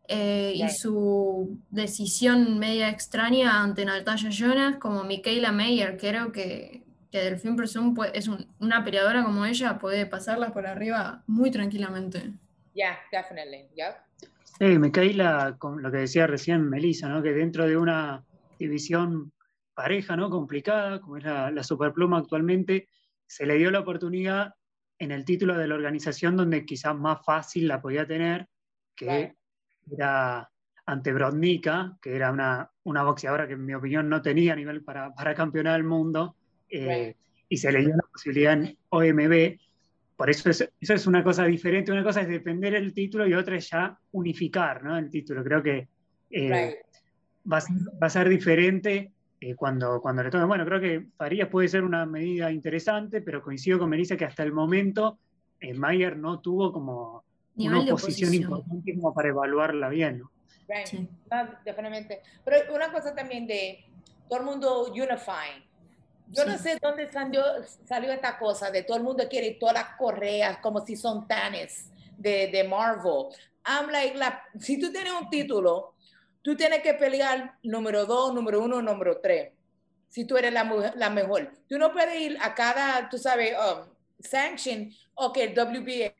eh, 0.07 0.53
y 0.55 0.69
su 0.69 1.59
decisión 1.69 2.57
media 2.57 2.89
extraña 2.89 3.61
ante 3.61 3.83
Natalia 3.83 4.29
Jonas 4.31 4.77
como 4.77 5.03
Michaela 5.03 5.51
Mayer. 5.51 5.97
Creo 5.97 6.31
que, 6.31 6.83
que 7.11 7.19
Delfín 7.19 7.55
Person 7.55 7.95
es 8.13 8.29
una 8.59 8.83
peleadora 8.83 9.23
como 9.23 9.45
ella, 9.45 9.77
puede 9.77 10.05
pasarla 10.05 10.51
por 10.53 10.67
arriba 10.67 11.23
muy 11.27 11.51
tranquilamente. 11.51 12.33
Yeah, 12.73 12.97
definitely. 13.11 13.67
Yeah. 13.75 14.03
Sí, 14.59 14.77
Michaela, 14.77 15.55
con 15.57 15.81
lo 15.81 15.91
que 15.91 15.97
decía 15.97 16.27
recién 16.27 16.69
Melissa, 16.69 17.07
¿no? 17.07 17.21
que 17.21 17.31
dentro 17.31 17.67
de 17.67 17.77
una 17.77 18.23
división 18.59 19.31
pareja, 19.73 20.15
¿no? 20.15 20.29
complicada, 20.29 20.99
como 20.99 21.17
es 21.17 21.23
la, 21.23 21.51
la 21.51 21.63
Superpluma 21.63 22.17
actualmente, 22.17 22.89
se 23.27 23.45
le 23.45 23.55
dio 23.55 23.69
la 23.71 23.79
oportunidad 23.79 24.53
en 24.99 25.11
el 25.11 25.25
título 25.25 25.57
de 25.57 25.67
la 25.67 25.75
organización 25.75 26.35
donde 26.35 26.65
quizás 26.65 26.95
más 26.95 27.23
fácil 27.23 27.67
la 27.67 27.81
podía 27.81 28.07
tener, 28.07 28.47
que 28.95 29.35
era 29.91 30.49
ante 30.85 31.13
Brodnica, 31.13 31.97
que 32.01 32.15
era 32.15 32.31
una, 32.31 32.71
una, 32.83 33.03
boxeadora 33.03 33.45
que 33.45 33.53
en 33.53 33.65
mi 33.65 33.73
opinión 33.73 34.09
no 34.09 34.21
tenía 34.21 34.55
nivel 34.55 34.83
para, 34.83 35.13
para 35.13 35.35
campeonar 35.35 35.75
el 35.75 35.83
mundo, 35.83 36.36
eh, 36.69 37.15
y 37.49 37.57
se 37.57 37.71
le 37.71 37.79
dio 37.79 37.89
la 37.89 38.03
posibilidad 38.11 38.53
en 38.53 38.77
OMB. 38.89 39.59
Por 40.15 40.29
eso 40.29 40.49
es, 40.49 40.67
eso 40.81 40.93
es 40.93 41.07
una 41.07 41.23
cosa 41.23 41.45
diferente, 41.45 41.91
una 41.91 42.03
cosa 42.03 42.21
es 42.21 42.27
defender 42.27 42.73
el 42.73 42.93
título 42.93 43.27
y 43.27 43.33
otra 43.33 43.57
es 43.57 43.69
ya 43.69 43.97
unificar 44.11 44.83
¿no? 44.83 44.97
el 44.97 45.09
título. 45.09 45.43
Creo 45.43 45.61
que 45.61 45.87
eh, 46.31 46.81
va, 47.49 47.57
a 47.57 47.61
ser, 47.61 47.75
va, 48.01 48.07
a 48.07 48.09
ser, 48.09 48.27
diferente 48.27 49.11
eh, 49.39 49.55
cuando, 49.55 50.01
cuando 50.01 50.23
le 50.23 50.31
toque. 50.31 50.45
Bueno, 50.45 50.65
creo 50.65 50.81
que 50.81 51.07
Farías 51.15 51.49
puede 51.49 51.67
ser 51.67 51.83
una 51.83 52.05
medida 52.05 52.51
interesante, 52.51 53.21
pero 53.21 53.43
coincido 53.43 53.77
con 53.77 53.89
Melissa 53.89 54.17
que 54.17 54.25
hasta 54.25 54.43
el 54.43 54.53
momento 54.53 55.19
eh, 55.59 55.73
Mayer 55.73 56.17
no 56.17 56.39
tuvo 56.39 56.73
como 56.73 57.23
una 57.55 57.79
oposición, 57.81 58.33
importante 58.33 58.95
como 58.95 59.13
para 59.13 59.29
evaluarla 59.29 59.89
bien. 59.89 60.19
¿no? 60.19 60.31
Sí. 60.85 61.07
definitivamente. 61.63 62.21
Pero 62.43 62.73
una 62.75 62.91
cosa 62.91 63.13
también 63.13 63.45
de 63.45 63.85
todo 64.27 64.39
el 64.39 64.45
mundo 64.45 64.85
unifying. 64.91 65.66
Yo 66.29 66.43
sí. 66.43 66.49
no 66.49 66.57
sé 66.57 66.77
dónde 66.81 67.11
salió, 67.11 67.43
salió, 67.87 68.11
esta 68.11 68.37
cosa 68.37 68.69
de 68.69 68.83
todo 68.83 68.97
el 68.97 69.03
mundo 69.03 69.27
quiere 69.29 69.51
todas 69.51 69.75
las 69.75 69.95
correas 69.97 70.57
como 70.59 70.85
si 70.85 70.95
son 70.95 71.27
tanes 71.27 71.89
de, 72.17 72.47
de 72.47 72.63
Marvel. 72.63 73.27
I'm 73.65 73.89
like, 73.89 74.17
la, 74.17 74.43
si 74.59 74.79
tú 74.79 74.91
tienes 74.91 75.13
un 75.13 75.29
título, 75.29 75.93
tú 76.41 76.55
tienes 76.55 76.81
que 76.81 76.93
pelear 76.93 77.57
número 77.63 78.05
dos, 78.05 78.33
número 78.33 78.61
uno, 78.61 78.81
número 78.81 79.19
tres. 79.21 79.51
Si 80.09 80.25
tú 80.25 80.37
eres 80.37 80.53
la, 80.53 80.93
la 80.95 81.09
mejor. 81.09 81.51
Tú 81.67 81.77
no 81.77 81.91
puedes 81.91 82.19
ir 82.19 82.37
a 82.41 82.55
cada, 82.55 83.09
tú 83.09 83.17
sabes, 83.17 83.53
um, 83.53 83.85
sanction, 84.19 84.89
ok, 85.15 85.37
WBA, 85.55 86.13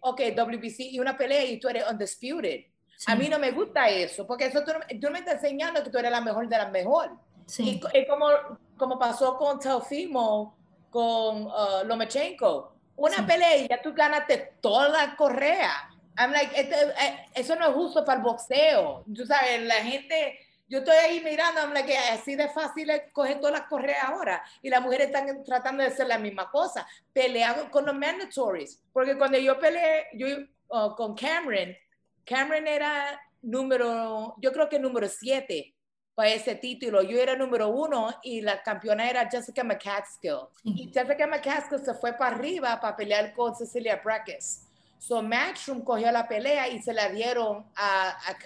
ok, 0.00 0.20
WBC, 0.34 0.80
y 0.80 0.98
una 0.98 1.16
pelea 1.16 1.44
y 1.44 1.60
tú 1.60 1.68
eres 1.68 1.84
undisputed. 1.90 2.64
Sí. 2.96 3.12
A 3.12 3.14
mí 3.14 3.28
no 3.28 3.38
me 3.38 3.50
gusta 3.50 3.88
eso, 3.90 4.26
porque 4.26 4.46
eso 4.46 4.64
tú, 4.64 4.72
tú, 5.00 5.10
me 5.10 5.18
estás 5.18 5.34
enseñando 5.34 5.84
que 5.84 5.90
tú 5.90 5.98
eres 5.98 6.10
la 6.10 6.22
mejor 6.22 6.48
de 6.48 6.56
las 6.56 6.72
mejor. 6.72 7.10
Sí. 7.46 7.78
Y, 7.92 7.98
y, 7.98 8.06
como, 8.06 8.26
como 8.76 8.98
pasó 8.98 9.36
con 9.36 9.58
Teofimo, 9.58 10.56
con 10.90 11.46
uh, 11.46 11.84
Lomachenko, 11.84 12.72
una 12.96 13.16
sí. 13.16 13.22
pelea 13.22 13.56
y 13.56 13.68
ya 13.68 13.80
tú 13.80 13.92
ganaste 13.92 14.54
toda 14.60 14.88
la 14.88 15.16
correa. 15.16 15.90
I'm 16.18 16.32
like, 16.32 16.58
este, 16.58 16.74
eh, 16.74 17.26
eso 17.34 17.54
no 17.56 17.68
es 17.68 17.74
justo 17.74 18.04
para 18.04 18.18
el 18.18 18.24
boxeo. 18.24 19.04
Tú 19.14 19.26
sabes, 19.26 19.62
la 19.62 19.74
gente, 19.76 20.38
yo 20.66 20.78
estoy 20.78 20.96
ahí 20.96 21.20
mirando, 21.20 21.60
I'm 21.60 21.74
like, 21.74 21.94
así 21.94 22.34
de 22.34 22.48
fácil 22.48 22.88
es 22.88 23.02
coger 23.12 23.38
todas 23.38 23.52
las 23.58 23.68
correas 23.68 24.04
ahora. 24.04 24.42
Y 24.62 24.70
las 24.70 24.80
mujeres 24.80 25.08
están 25.08 25.44
tratando 25.44 25.82
de 25.82 25.90
hacer 25.90 26.06
la 26.06 26.18
misma 26.18 26.50
cosa, 26.50 26.86
peleando 27.12 27.70
con 27.70 27.84
los 27.84 27.94
mandatories. 27.94 28.82
Porque 28.92 29.18
cuando 29.18 29.38
yo 29.38 29.58
peleé 29.58 30.06
yo, 30.14 30.26
uh, 30.70 30.94
con 30.96 31.14
Cameron, 31.14 31.76
Cameron 32.24 32.66
era 32.66 33.20
número, 33.42 34.34
yo 34.38 34.52
creo 34.52 34.68
que 34.68 34.78
número 34.78 35.06
siete 35.08 35.75
para 36.16 36.30
ese 36.30 36.54
título. 36.54 37.02
Yo 37.02 37.20
era 37.20 37.36
número 37.36 37.68
uno 37.68 38.08
y 38.22 38.40
la 38.40 38.62
campeona 38.62 39.08
era 39.08 39.28
Jessica 39.30 39.62
McCaskill. 39.62 40.48
Y 40.64 40.90
Jessica 40.90 41.26
McCaskill 41.26 41.84
se 41.84 41.92
fue 41.92 42.14
para 42.14 42.34
arriba 42.34 42.80
para 42.80 42.96
pelear 42.96 43.34
con 43.34 43.54
Cecilia 43.54 44.00
Brackes. 44.02 44.66
So 44.98 45.22
Matchroom 45.22 45.82
cogió 45.82 46.10
la 46.10 46.26
pelea 46.26 46.68
y 46.68 46.80
se 46.80 46.94
la 46.94 47.10
dieron 47.10 47.66
a, 47.76 48.08
a, 48.08 48.36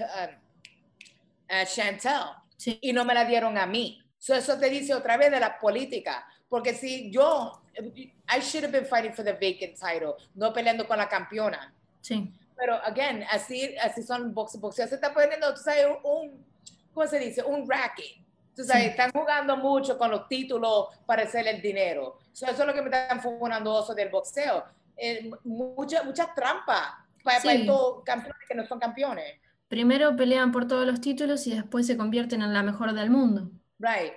a, 1.49 1.61
a 1.61 1.65
Chantel 1.65 2.13
sí. 2.57 2.77
y 2.83 2.93
no 2.93 3.05
me 3.05 3.15
la 3.15 3.25
dieron 3.25 3.57
a 3.57 3.67
mí. 3.67 4.03
So 4.19 4.35
eso 4.35 4.59
te 4.59 4.69
dice 4.69 4.93
otra 4.93 5.17
vez 5.17 5.31
de 5.31 5.39
la 5.39 5.57
política, 5.57 6.27
porque 6.49 6.75
si 6.75 7.09
yo, 7.13 7.63
I 7.79 8.41
should 8.41 8.65
have 8.65 8.73
been 8.73 8.85
fighting 8.85 9.15
for 9.15 9.25
the 9.25 9.33
vacant 9.33 9.79
title, 9.79 10.17
no 10.35 10.53
peleando 10.53 10.89
con 10.89 10.99
la 10.99 11.09
campeona. 11.09 11.73
Sí. 12.01 12.33
Pero, 12.57 12.75
again, 12.85 13.25
así, 13.31 13.75
así 13.79 14.03
son 14.03 14.35
boxeadores. 14.35 14.91
Se 14.91 14.97
está 14.97 15.15
poniendo, 15.15 15.55
tú 15.55 15.63
sabes, 15.63 15.87
un, 16.03 16.45
¿cómo 16.93 17.07
se 17.07 17.19
dice? 17.19 17.43
Un 17.43 17.69
racket. 17.69 18.21
Tú 18.55 18.65
sabes, 18.65 18.89
están 18.89 19.11
jugando 19.13 19.57
mucho 19.57 19.97
con 19.97 20.11
los 20.11 20.29
títulos 20.29 20.89
para 21.07 21.23
hacer 21.23 21.47
el 21.47 21.63
dinero. 21.63 22.19
So 22.33 22.47
eso 22.47 22.63
es 22.63 22.67
lo 22.67 22.75
que 22.75 22.83
me 22.83 22.91
están 22.91 23.21
fumando 23.21 23.87
del 23.95 24.09
boxeo 24.11 24.65
eh, 25.03 25.31
muchas 25.45 26.05
mucha 26.05 26.35
trampas 26.35 26.93
para, 27.25 27.41
sí. 27.41 27.47
para 27.47 27.59
estos 27.59 28.05
campeones 28.05 28.43
que 28.47 28.55
no 28.55 28.67
son 28.67 28.79
campeones. 28.79 29.41
Primero 29.67 30.15
pelean 30.15 30.53
por 30.53 30.69
todos 30.69 30.87
los 30.87 31.01
títulos 31.01 31.47
y 31.47 31.55
después 31.55 31.87
se 31.87 31.97
convierten 31.97 32.43
en 32.43 32.53
la 32.53 32.63
mejor 32.63 32.93
del 32.93 33.09
mundo. 33.09 33.51
Right. 33.79 34.13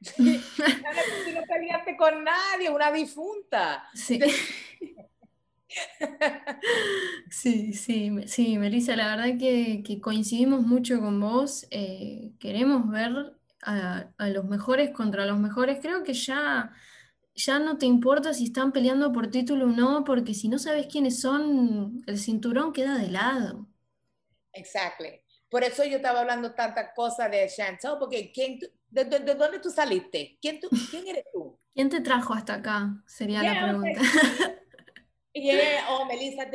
no 0.18 1.42
peleaste 1.48 1.96
con 1.96 2.22
nadie, 2.22 2.68
una 2.68 2.92
difunta. 2.92 3.88
Sí. 3.94 4.20
Sí, 7.30 7.72
sí, 7.74 8.10
sí, 8.26 8.58
Melissa, 8.58 8.96
la 8.96 9.16
verdad 9.16 9.38
que, 9.38 9.82
que 9.84 10.00
coincidimos 10.00 10.62
mucho 10.62 11.00
con 11.00 11.20
vos. 11.20 11.66
Eh, 11.70 12.32
queremos 12.38 12.88
ver 12.90 13.34
a, 13.62 14.10
a, 14.16 14.28
los 14.28 14.44
mejores 14.44 14.90
contra 14.90 15.26
los 15.26 15.38
mejores. 15.38 15.78
Creo 15.80 16.02
que 16.02 16.14
ya 16.14 16.72
ya 17.36 17.58
no 17.58 17.76
te 17.76 17.86
importa 17.86 18.32
si 18.32 18.44
están 18.44 18.72
peleando 18.72 19.12
por 19.12 19.30
título 19.30 19.66
o 19.66 19.68
no, 19.68 20.04
porque 20.04 20.34
si 20.34 20.48
no 20.48 20.58
sabes 20.58 20.86
quiénes 20.86 21.20
son, 21.20 22.02
el 22.06 22.18
cinturón 22.18 22.72
queda 22.72 22.96
de 22.96 23.10
lado. 23.10 23.66
Exactly. 24.52 25.20
Por 25.50 25.62
eso 25.62 25.84
yo 25.84 25.96
estaba 25.96 26.20
hablando 26.20 26.54
tantas 26.54 26.90
cosas 26.94 27.30
de 27.30 27.46
Chantel, 27.54 27.92
porque 28.00 28.32
¿quién, 28.32 28.58
de, 28.88 29.04
de, 29.04 29.20
de, 29.20 29.34
dónde 29.34 29.58
tú 29.60 29.70
saliste? 29.70 30.38
¿Quién, 30.40 30.58
tú, 30.58 30.68
¿Quién 30.90 31.06
eres 31.06 31.24
tú? 31.32 31.56
¿Quién 31.74 31.90
te 31.90 32.00
trajo 32.00 32.32
hasta 32.32 32.54
acá? 32.54 33.02
Sería 33.06 33.42
yeah, 33.42 33.54
la 33.54 33.68
pregunta. 33.68 34.00
Y 35.38 35.50
oh, 35.90 36.06
Melissa, 36.06 36.46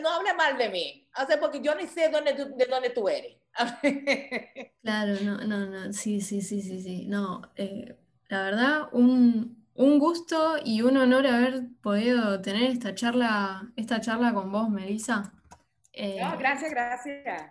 no 0.00 0.08
hable 0.08 0.32
mal 0.32 0.56
de 0.56 0.70
mí. 0.70 1.06
O 1.22 1.26
sea, 1.26 1.38
porque 1.38 1.60
yo 1.60 1.74
ni 1.74 1.86
sé 1.86 2.08
dónde 2.08 2.32
tú, 2.32 2.56
de 2.56 2.64
dónde 2.64 2.88
tú 2.88 3.06
eres. 3.06 3.36
claro, 4.82 5.14
no, 5.22 5.36
no, 5.44 5.66
no, 5.66 5.92
sí, 5.92 6.22
sí, 6.22 6.40
sí, 6.40 6.62
sí, 6.62 6.80
sí. 6.80 7.04
No, 7.06 7.42
eh, 7.56 7.94
la 8.28 8.44
verdad, 8.44 8.88
un, 8.92 9.66
un 9.74 9.98
gusto 9.98 10.56
y 10.64 10.80
un 10.80 10.96
honor 10.96 11.26
haber 11.26 11.64
podido 11.82 12.40
tener 12.40 12.70
esta 12.70 12.94
charla, 12.94 13.70
esta 13.76 14.00
charla 14.00 14.32
con 14.32 14.50
vos, 14.50 14.70
Melissa. 14.70 15.30
Eh, 15.92 16.18
no, 16.18 16.38
gracias, 16.38 16.70
gracias. 16.70 17.42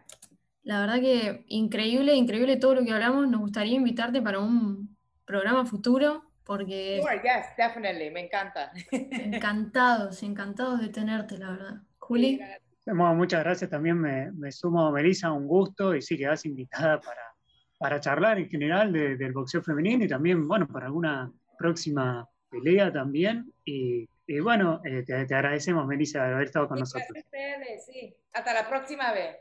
La 0.63 0.79
verdad 0.79 0.99
que 1.01 1.45
increíble, 1.49 2.15
increíble 2.15 2.57
todo 2.57 2.73
lo 2.73 2.83
que 2.83 2.93
hablamos. 2.93 3.27
Nos 3.27 3.41
gustaría 3.41 3.75
invitarte 3.75 4.23
para 4.23 4.39
un 4.39 4.97
programa 5.23 5.67
futuro 5.67 6.32
porque... 6.45 6.99
Sure, 7.01 7.21
yes, 7.21 7.55
definitely, 7.57 8.11
me 8.11 8.25
encanta. 8.25 8.71
Encantados, 8.91 10.23
encantados 10.23 10.81
de 10.81 10.89
tenerte, 10.89 11.37
la 11.37 11.51
verdad. 11.51 11.73
Juli. 11.99 12.39
muchas 12.85 13.43
gracias, 13.43 13.69
también 13.69 13.97
me, 13.97 14.31
me 14.31 14.51
sumo, 14.51 14.91
Melissa, 14.91 15.31
un 15.31 15.47
gusto 15.47 15.95
y 15.95 16.01
sí 16.01 16.17
quedas 16.17 16.45
invitada 16.45 16.99
para, 16.99 17.33
para 17.79 17.99
charlar 17.99 18.39
en 18.39 18.49
general 18.49 18.91
del 18.91 19.31
boxeo 19.33 19.61
femenino 19.61 20.05
y 20.05 20.07
también, 20.07 20.47
bueno, 20.47 20.67
para 20.67 20.87
alguna 20.87 21.31
próxima 21.57 22.27
pelea 22.49 22.91
también. 22.91 23.51
Y, 23.65 24.07
bueno, 24.41 24.81
eh, 24.85 25.03
te, 25.03 25.25
te, 25.25 25.35
agradecemos, 25.35 25.85
Melissa, 25.85 26.23
de 26.23 26.33
haber 26.33 26.45
estado 26.45 26.67
con 26.67 26.79
nosotros. 26.79 27.09
Sí. 27.85 28.15
Hasta 28.31 28.53
la 28.53 28.69
próxima 28.69 29.11
vez. 29.11 29.37